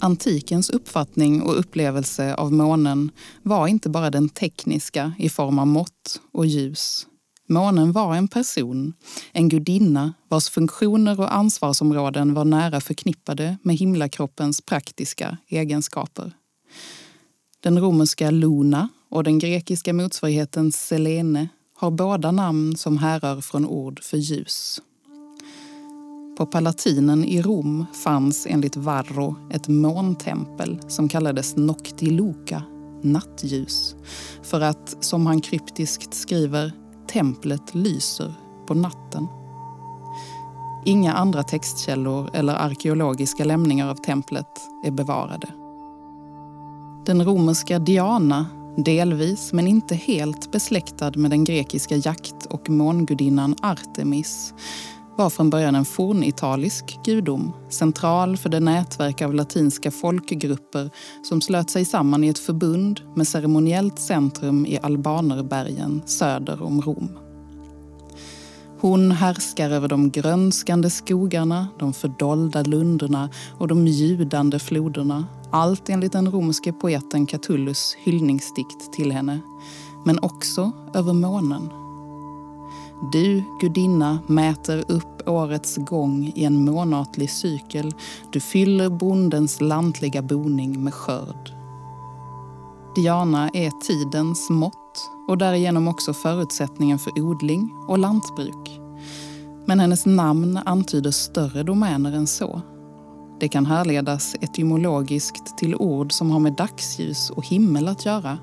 Antikens 0.00 0.70
uppfattning 0.70 1.42
och 1.42 1.58
upplevelse 1.58 2.34
av 2.34 2.52
månen 2.52 3.10
var 3.42 3.66
inte 3.66 3.88
bara 3.88 4.10
den 4.10 4.28
tekniska 4.28 5.12
i 5.18 5.28
form 5.28 5.58
av 5.58 5.66
mått 5.66 6.20
och 6.32 6.46
ljus. 6.46 7.06
Månen 7.50 7.92
var 7.92 8.14
en 8.14 8.28
person, 8.28 8.92
en 9.32 9.48
gudinna 9.48 10.14
vars 10.28 10.48
funktioner 10.48 11.20
och 11.20 11.34
ansvarsområden 11.34 12.34
var 12.34 12.44
nära 12.44 12.80
förknippade 12.80 13.56
med 13.62 13.76
himlakroppens 13.76 14.60
praktiska 14.60 15.38
egenskaper. 15.48 16.32
Den 17.60 17.80
romerska 17.80 18.30
Luna 18.30 18.88
och 19.08 19.24
den 19.24 19.38
grekiska 19.38 19.92
motsvarigheten 19.92 20.72
Selene 20.72 21.48
har 21.76 21.90
båda 21.90 22.30
namn 22.30 22.76
som 22.76 22.98
härrör 22.98 23.40
från 23.40 23.66
ord 23.66 24.02
för 24.02 24.16
ljus. 24.16 24.80
På 26.36 26.46
Palatinen 26.46 27.24
i 27.24 27.42
Rom 27.42 27.86
fanns 28.04 28.46
enligt 28.50 28.76
Varro 28.76 29.36
ett 29.52 29.68
måntempel 29.68 30.80
som 30.88 31.08
kallades 31.08 31.56
Noctiluca, 31.56 32.62
nattljus, 33.02 33.94
för 34.42 34.60
att, 34.60 34.96
som 35.00 35.26
han 35.26 35.40
kryptiskt 35.40 36.14
skriver, 36.14 36.79
templet 37.12 37.74
lyser 37.74 38.34
på 38.66 38.74
natten. 38.74 39.28
Inga 40.84 41.12
andra 41.12 41.42
textkällor 41.42 42.30
eller 42.32 42.54
arkeologiska 42.54 43.44
lämningar 43.44 43.88
av 43.88 43.94
templet 43.94 44.60
är 44.84 44.90
bevarade. 44.90 45.48
Den 47.06 47.24
romerska 47.24 47.78
Diana, 47.78 48.46
delvis 48.76 49.52
men 49.52 49.66
inte 49.66 49.94
helt 49.94 50.52
besläktad 50.52 51.12
med 51.16 51.30
den 51.30 51.44
grekiska 51.44 51.96
jakt 51.96 52.46
och 52.46 52.70
mångudinnan 52.70 53.56
Artemis, 53.62 54.54
var 55.16 55.30
från 55.30 55.50
början 55.50 55.74
en 55.74 55.84
fornitalisk 55.84 56.98
gudom, 57.04 57.52
central 57.68 58.36
för 58.36 58.48
det 58.48 58.60
nätverk 58.60 59.22
av 59.22 59.34
latinska 59.34 59.90
folkgrupper 59.90 60.90
som 61.22 61.40
slöt 61.40 61.70
sig 61.70 61.84
samman 61.84 62.24
i 62.24 62.28
ett 62.28 62.38
förbund 62.38 63.00
med 63.14 63.28
ceremoniellt 63.28 63.98
centrum 63.98 64.66
i 64.66 64.78
Albanerbergen 64.82 66.02
söder 66.06 66.62
om 66.62 66.82
Rom. 66.82 67.08
Hon 68.80 69.10
härskar 69.10 69.70
över 69.70 69.88
de 69.88 70.10
grönskande 70.10 70.90
skogarna, 70.90 71.68
de 71.78 71.92
fördolda 71.92 72.62
lunderna 72.62 73.30
och 73.58 73.68
de 73.68 73.86
ljudande 73.86 74.58
floderna. 74.58 75.26
Allt 75.52 75.88
enligt 75.88 76.12
den 76.12 76.30
romerske 76.30 76.72
poeten 76.72 77.26
Catullus 77.26 77.96
hyllningsdikt 78.04 78.92
till 78.92 79.12
henne. 79.12 79.40
Men 80.04 80.18
också 80.22 80.72
över 80.94 81.12
månen 81.12 81.79
du, 83.12 83.42
gudinna, 83.60 84.18
mäter 84.26 84.84
upp 84.88 85.28
årets 85.28 85.76
gång 85.76 86.32
i 86.34 86.44
en 86.44 86.64
månatlig 86.64 87.30
cykel. 87.30 87.94
Du 88.32 88.40
fyller 88.40 88.88
bondens 88.88 89.60
lantliga 89.60 90.22
boning 90.22 90.84
med 90.84 90.94
skörd. 90.94 91.54
Diana 92.94 93.48
är 93.48 93.70
tidens 93.70 94.50
mått 94.50 95.10
och 95.28 95.38
därigenom 95.38 95.88
också 95.88 96.12
förutsättningen 96.12 96.98
för 96.98 97.20
odling 97.20 97.70
och 97.88 97.98
lantbruk. 97.98 98.80
Men 99.66 99.80
hennes 99.80 100.06
namn 100.06 100.60
antyder 100.64 101.10
större 101.10 101.62
domäner 101.62 102.12
än 102.12 102.26
så. 102.26 102.60
Det 103.40 103.48
kan 103.48 103.66
härledas 103.66 104.36
etymologiskt 104.40 105.58
till 105.58 105.74
ord 105.74 106.12
som 106.12 106.30
har 106.30 106.38
med 106.38 106.52
dagsljus 106.52 107.30
och 107.30 107.46
himmel 107.46 107.88
att 107.88 108.06
göra. 108.06 108.38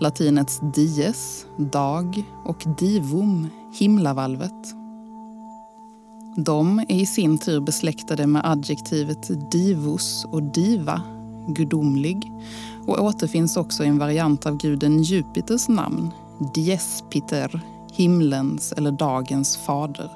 Latinets 0.00 0.60
dies, 0.74 1.46
dag, 1.56 2.22
och 2.44 2.64
divum, 2.78 3.48
himlavalvet. 3.74 4.74
De 6.36 6.78
är 6.78 6.92
i 6.92 7.06
sin 7.06 7.38
tur 7.38 7.60
besläktade 7.60 8.26
med 8.26 8.42
adjektivet 8.44 9.50
divus 9.50 10.24
och 10.24 10.42
diva, 10.42 11.02
gudomlig, 11.48 12.32
och 12.86 13.04
återfinns 13.04 13.56
också 13.56 13.84
i 13.84 13.86
en 13.86 13.98
variant 13.98 14.46
av 14.46 14.56
guden 14.56 15.02
Jupiters 15.02 15.68
namn, 15.68 16.10
Diespiter, 16.54 17.60
himlens 17.92 18.72
eller 18.72 18.90
dagens 18.90 19.56
fader. 19.56 20.10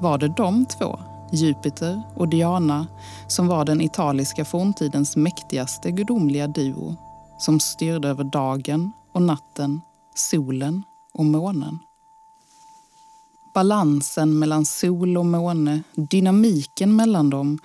Var 0.00 0.18
det 0.18 0.28
de 0.28 0.66
två, 0.66 0.98
Jupiter 1.32 2.02
och 2.16 2.28
Diana, 2.28 2.86
som 3.26 3.46
var 3.46 3.64
den 3.64 3.80
italiska 3.80 4.44
forntidens 4.44 5.16
mäktigaste 5.16 5.90
gudomliga 5.90 6.46
duo, 6.46 6.96
som 7.38 7.60
styrde 7.60 8.08
över 8.08 8.24
dagen 8.24 8.92
och 9.12 9.22
natten, 9.22 9.80
solen 10.14 10.82
och 11.18 11.24
månen. 11.24 11.78
Balansen 13.54 14.38
mellan 14.38 14.64
sol 14.64 15.16
och 15.16 15.26
måne, 15.26 15.82
dynamiken 15.94 16.96
mellan 16.96 17.30
dem, 17.30 17.58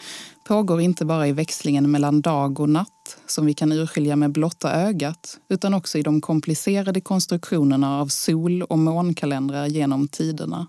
pågår 0.43 0.81
inte 0.81 1.05
bara 1.05 1.27
i 1.27 1.31
växlingen 1.31 1.91
mellan 1.91 2.21
dag 2.21 2.59
och 2.59 2.69
natt 2.69 3.17
som 3.27 3.45
vi 3.45 3.53
kan 3.53 3.71
urskilja 3.71 4.15
med 4.15 4.31
blotta 4.31 4.71
ögat 4.73 5.37
utan 5.49 5.73
också 5.73 5.97
i 5.97 6.01
de 6.01 6.21
komplicerade 6.21 7.01
konstruktionerna 7.01 7.99
av 7.99 8.07
sol 8.07 8.63
och 8.63 8.79
månkalendrar 8.79 9.65
genom 9.65 10.07
tiderna. 10.07 10.67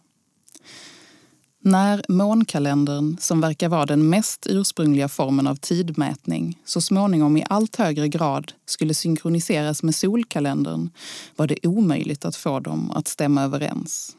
När 1.67 2.05
månkalendern, 2.09 3.17
som 3.21 3.41
verkar 3.41 3.69
vara 3.69 3.87
den 3.87 4.09
mest 4.09 4.47
ursprungliga 4.51 5.09
formen 5.09 5.47
av 5.47 5.57
tidmätning, 5.57 6.59
så 6.65 6.81
småningom 6.81 7.37
i 7.37 7.45
allt 7.49 7.77
högre 7.77 8.09
grad 8.09 8.53
skulle 8.67 8.95
synkroniseras 8.95 9.83
med 9.83 9.95
solkalendern 9.95 10.91
var 11.37 11.47
det 11.47 11.67
omöjligt 11.67 12.25
att 12.25 12.37
få 12.37 12.61
dem 12.61 12.91
att 12.91 13.09
stämma 13.09 13.43
överens. 13.43 14.17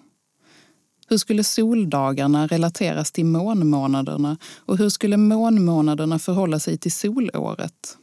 Hur 1.07 1.17
skulle 1.17 1.43
soldagarna 1.43 2.47
relateras 2.47 3.11
till 3.11 3.25
månmånaderna 3.25 4.37
och 4.57 4.77
hur 4.77 4.89
skulle 4.89 5.17
månmånaderna 5.17 6.19
förhålla 6.19 6.59
sig 6.59 6.77
till 6.77 6.91
solåret? 6.91 7.97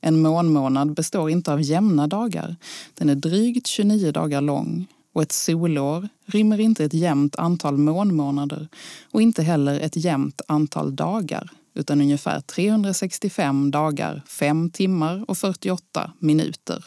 En 0.00 0.22
månmånad 0.22 0.94
består 0.94 1.30
inte 1.30 1.52
av 1.52 1.62
jämna 1.62 2.06
dagar. 2.06 2.56
Den 2.94 3.08
är 3.08 3.14
drygt 3.14 3.66
29 3.66 4.12
dagar 4.12 4.40
lång 4.40 4.86
och 5.18 5.22
ett 5.22 5.32
solår 5.32 6.08
rymmer 6.26 6.60
inte 6.60 6.84
ett 6.84 6.94
jämnt 6.94 7.36
antal 7.36 7.76
månmånader 7.76 8.68
och 9.12 9.22
inte 9.22 9.42
heller 9.42 9.80
ett 9.80 9.96
jämnt 9.96 10.40
antal 10.48 10.96
dagar 10.96 11.50
utan 11.74 12.00
ungefär 12.00 12.40
365 12.40 13.70
dagar, 13.70 14.22
5 14.28 14.70
timmar 14.70 15.24
och 15.28 15.38
48 15.38 16.12
minuter. 16.18 16.84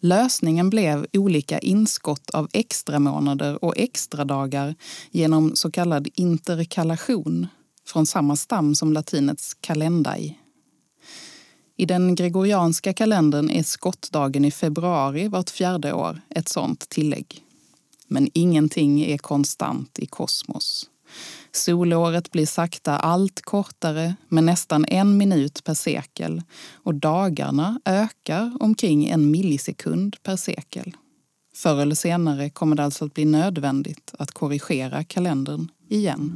Lösningen 0.00 0.70
blev 0.70 1.06
olika 1.12 1.58
inskott 1.58 2.30
av 2.30 2.48
extramånader 2.52 3.64
och 3.64 3.76
extradagar 3.76 4.74
genom 5.10 5.56
så 5.56 5.70
kallad 5.70 6.08
interkalation 6.14 7.46
från 7.86 8.06
samma 8.06 8.36
stam 8.36 8.74
som 8.74 8.92
latinets 8.92 9.54
kalendai. 9.54 10.38
I 11.76 11.86
den 11.86 12.14
gregorianska 12.14 12.92
kalendern 12.92 13.50
är 13.50 13.62
skottdagen 13.62 14.44
i 14.44 14.50
februari 14.50 15.28
vart 15.28 15.50
fjärde 15.50 15.92
år 15.92 16.20
ett 16.30 16.48
sådant 16.48 16.88
tillägg. 16.88 17.40
Men 18.08 18.28
ingenting 18.34 19.00
är 19.02 19.18
konstant 19.18 19.98
i 19.98 20.06
kosmos. 20.06 20.90
Solåret 21.52 22.30
blir 22.30 22.46
sakta 22.46 22.98
allt 22.98 23.40
kortare 23.40 24.14
med 24.28 24.44
nästan 24.44 24.84
en 24.88 25.16
minut 25.16 25.64
per 25.64 25.74
sekel 25.74 26.42
och 26.72 26.94
dagarna 26.94 27.80
ökar 27.84 28.56
omkring 28.60 29.08
en 29.08 29.30
millisekund 29.30 30.16
per 30.22 30.36
sekel. 30.36 30.96
Förr 31.56 31.80
eller 31.80 31.94
senare 31.94 32.50
kommer 32.50 32.76
det 32.76 32.84
alltså 32.84 33.04
att 33.04 33.14
bli 33.14 33.24
nödvändigt 33.24 34.14
att 34.18 34.30
korrigera 34.30 35.04
kalendern 35.04 35.70
igen. 35.88 36.32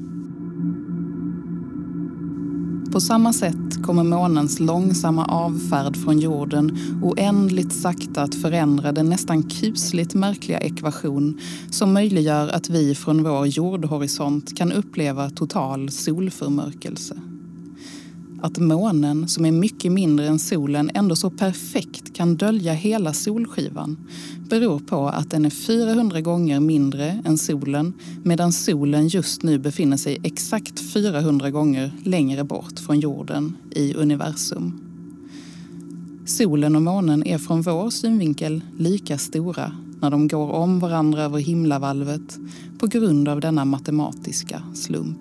På 2.93 3.01
samma 3.01 3.33
sätt 3.33 3.83
kommer 3.83 4.05
månens 4.05 4.61
långsamma 4.61 5.25
avfärd 5.25 5.97
från 5.97 6.19
jorden 6.19 6.79
oändligt 7.03 7.73
sakta 7.73 8.23
att 8.23 8.35
förändra 8.35 8.93
den 8.93 9.09
nästan 9.09 9.43
kusligt 9.43 10.15
märkliga 10.15 10.61
ekvation 10.61 11.41
som 11.71 11.93
möjliggör 11.93 12.49
att 12.49 12.71
vi 12.71 12.95
från 12.95 13.23
vår 13.23 13.47
jordhorisont 13.47 14.57
kan 14.59 14.73
uppleva 14.73 15.31
total 15.31 15.91
solförmörkelse. 15.91 17.17
Att 18.41 18.59
månen, 18.59 19.29
som 19.29 19.45
är 19.45 19.53
mycket 19.53 19.93
mindre 19.93 20.27
än 20.27 20.39
solen, 20.39 20.91
ändå 20.95 21.17
så 21.17 21.31
perfekt 21.31 22.15
kan 22.15 22.37
dölja 22.37 22.73
hela 22.73 23.13
solskivan 23.13 23.97
beror 24.49 24.79
på 24.79 25.09
att 25.09 25.31
den 25.31 25.45
är 25.45 25.51
400 25.51 26.21
gånger 26.21 26.61
mindre 26.61 27.23
än 27.25 27.39
solen 27.39 27.93
medan 28.23 28.53
solen 28.53 29.09
just 29.09 29.43
nu 29.43 29.59
befinner 29.59 29.97
sig 29.97 30.19
exakt 30.23 30.81
400 30.81 31.51
gånger 31.51 31.93
längre 32.05 32.45
bort 32.45 32.79
från 32.79 33.01
jorden 33.01 33.57
i 33.71 33.95
universum. 33.95 34.81
Solen 36.27 36.77
och 36.77 36.83
månen 36.83 37.27
är 37.27 37.39
från 37.39 37.63
vår 37.63 37.91
synvinkel 37.91 38.61
lika 38.79 39.19
stora 39.19 39.73
när 40.01 40.11
de 40.11 40.29
går 40.29 40.51
om 40.51 40.81
varandra 40.81 41.23
över 41.23 41.39
himlavalvet 41.39 42.39
på 42.79 42.87
grund 42.87 43.29
av 43.29 43.41
denna 43.41 43.65
matematiska 43.65 44.63
slump. 44.75 45.19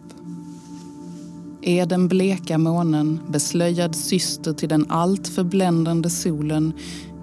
Är 1.67 1.85
den 1.85 2.07
bleka 2.07 2.57
månen, 2.57 3.19
beslöjad 3.29 3.95
syster 3.95 4.53
till 4.53 4.69
den 4.69 4.85
allt 4.89 5.27
förbländande 5.27 6.09
solen, 6.09 6.73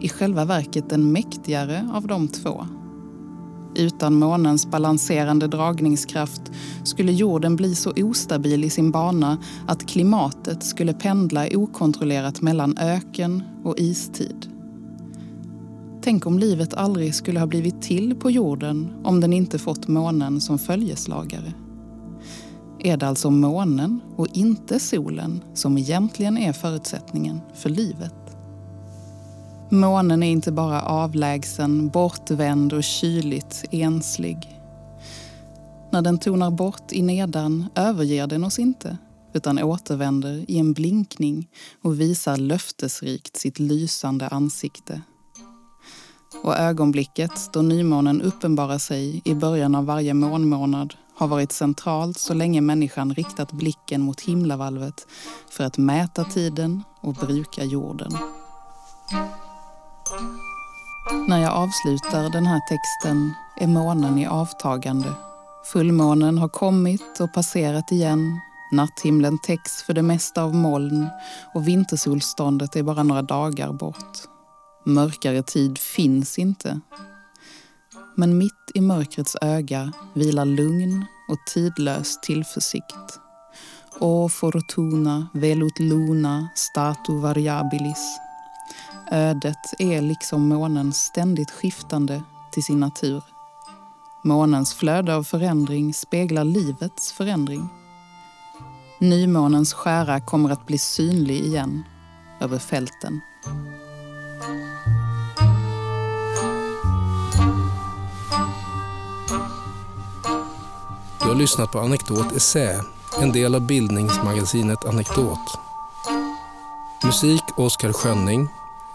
i 0.01 0.09
själva 0.09 0.45
verket 0.45 0.91
den 0.91 1.13
mäktigare 1.13 1.89
av 1.93 2.07
de 2.07 2.29
två. 2.29 2.67
Utan 3.77 4.15
månens 4.15 4.67
balanserande 4.67 5.47
dragningskraft 5.47 6.43
skulle 6.85 7.13
jorden 7.13 7.57
bli 7.57 7.75
så 7.75 7.93
ostabil 7.97 8.65
i 8.65 8.71
sin 8.71 8.91
bana 8.91 9.39
att 9.67 9.87
klimatet 9.87 10.63
skulle 10.63 10.93
pendla 10.93 11.49
okontrollerat 11.53 12.41
mellan 12.41 12.79
öken 12.79 13.43
och 13.65 13.79
istid. 13.79 14.47
Tänk 16.03 16.27
om 16.27 16.39
livet 16.39 16.75
aldrig 16.75 17.15
skulle 17.15 17.41
ha 17.41 17.47
blivit 17.47 17.83
till 17.83 18.15
på 18.15 18.31
jorden 18.31 18.93
om 19.05 19.21
den 19.21 19.33
inte 19.33 19.59
fått 19.59 19.89
månen 19.89 20.41
som 20.41 20.59
följeslagare. 20.59 21.53
Är 22.85 22.97
det 22.97 23.09
alltså 23.09 23.31
månen 23.31 24.01
och 24.17 24.27
inte 24.33 24.81
solen 24.81 25.45
som 25.55 25.79
egentligen 25.79 26.39
är 26.39 26.53
förutsättningen 26.53 27.41
för 27.55 27.71
livet? 27.71 28.15
Månen 29.71 30.23
är 30.23 30.31
inte 30.31 30.53
bara 30.53 30.83
avlägsen, 30.83 31.89
bortvänd 31.89 32.73
och 32.73 32.85
kyligt 32.85 33.65
enslig. 33.71 34.61
När 35.93 36.03
den 36.03 36.19
tonar 36.19 36.51
bort 36.51 36.93
i 36.93 37.03
nedan 37.03 37.67
överger 37.75 38.27
den 38.27 38.45
oss 38.45 38.59
inte 38.59 38.99
utan 39.35 39.63
återvänder 39.63 40.51
i 40.51 40.59
en 40.59 40.73
blinkning 40.73 41.49
och 41.83 42.01
visar 42.01 42.37
löftesrikt 42.37 43.37
sitt 43.37 43.59
lysande 43.59 44.29
ansikte. 44.29 45.01
Och 46.43 46.57
ögonblicket 46.57 47.53
då 47.53 47.63
nymånen 47.63 48.23
uppenbarar 48.23 48.79
sig 48.79 49.23
i 49.25 49.35
början 49.35 49.75
av 49.75 49.87
varje 49.87 50.15
månmånad 50.15 50.95
har 51.17 51.29
varit 51.29 51.53
centralt 51.53 52.19
så 52.19 52.35
länge 52.35 52.61
människan 52.61 53.15
riktat 53.15 53.53
blicken 53.53 54.01
mot 54.01 54.21
himlavalvet 54.21 55.07
för 55.51 55.65
att 55.65 55.79
mäta 55.79 56.25
tiden 56.25 56.83
och 57.01 57.15
bruka 57.15 57.65
jorden. 57.65 58.11
När 61.29 61.39
jag 61.39 61.53
avslutar 61.53 62.31
den 62.33 62.47
här 62.47 62.61
texten 62.69 63.33
är 63.61 63.67
månen 63.67 64.19
i 64.19 64.27
avtagande. 64.27 65.13
Fullmånen 65.73 66.39
har 66.39 66.49
kommit 66.49 67.21
och 67.21 67.33
passerat 67.35 67.93
igen. 67.93 68.41
Natthimlen 68.73 69.39
täcks 69.39 69.83
för 69.83 69.93
det 69.93 70.03
mesta 70.03 70.43
av 70.43 70.55
moln 70.55 71.09
och 71.55 71.69
vintersolståndet 71.69 72.77
är 72.77 72.83
bara 72.83 73.03
några 73.03 73.23
dagar 73.23 73.73
bort. 73.73 74.19
Mörkare 74.85 75.43
tid 75.43 75.79
finns 75.79 76.39
inte. 76.39 76.81
Men 78.15 78.39
mitt 78.39 78.71
i 78.75 78.81
mörkrets 78.81 79.37
öga 79.41 79.93
vilar 80.15 80.45
lugn 80.45 81.05
och 81.29 81.39
tidlös 81.47 82.21
tillförsikt. 82.21 83.21
O 84.01 84.29
fortuna 84.29 85.27
velut 85.33 85.79
luna 85.79 86.49
statu 86.55 87.13
variabilis 87.21 88.19
Ödet 89.11 89.75
är 89.79 90.01
liksom 90.01 90.49
månen 90.49 90.93
ständigt 90.93 91.51
skiftande 91.51 92.23
till 92.53 92.63
sin 92.63 92.81
natur. 92.81 93.23
Månens 94.23 94.75
flöde 94.75 95.15
av 95.15 95.23
förändring 95.23 95.95
speglar 95.95 96.45
livets 96.45 97.13
förändring. 97.13 97.69
Nymånens 98.99 99.73
skära 99.75 100.21
kommer 100.21 100.51
att 100.51 100.67
bli 100.67 100.79
synlig 100.79 101.41
igen 101.41 101.83
över 102.41 102.59
fälten. 102.59 103.21
Har 111.35 111.39
lyssnat 111.39 111.73
på 111.73 111.79
Anekdot 111.79 112.37
Essä, 112.37 112.85
en 113.21 113.33
del 113.33 113.55
av 113.55 113.61
bildningsmagasinet 113.61 114.85
Anekdot. 114.85 115.59
Musik 117.05 117.43
Oskar 117.57 117.93
Schönning 117.93 118.49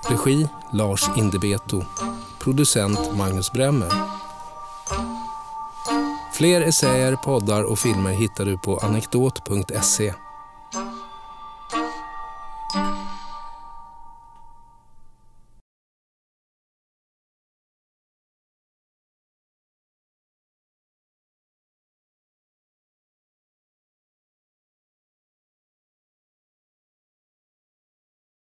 Regi 0.10 0.48
Lars 0.72 1.10
Indebeto. 1.18 1.84
Producent 2.40 3.00
Magnus 3.18 3.52
Bremmer. 3.52 3.92
Fler 6.34 6.62
essäer, 6.62 7.16
poddar 7.16 7.64
och 7.64 7.80
filmer 7.80 8.12
hittar 8.12 8.46
du 8.46 8.58
på 8.58 8.78
anekdot.se. 8.78 10.14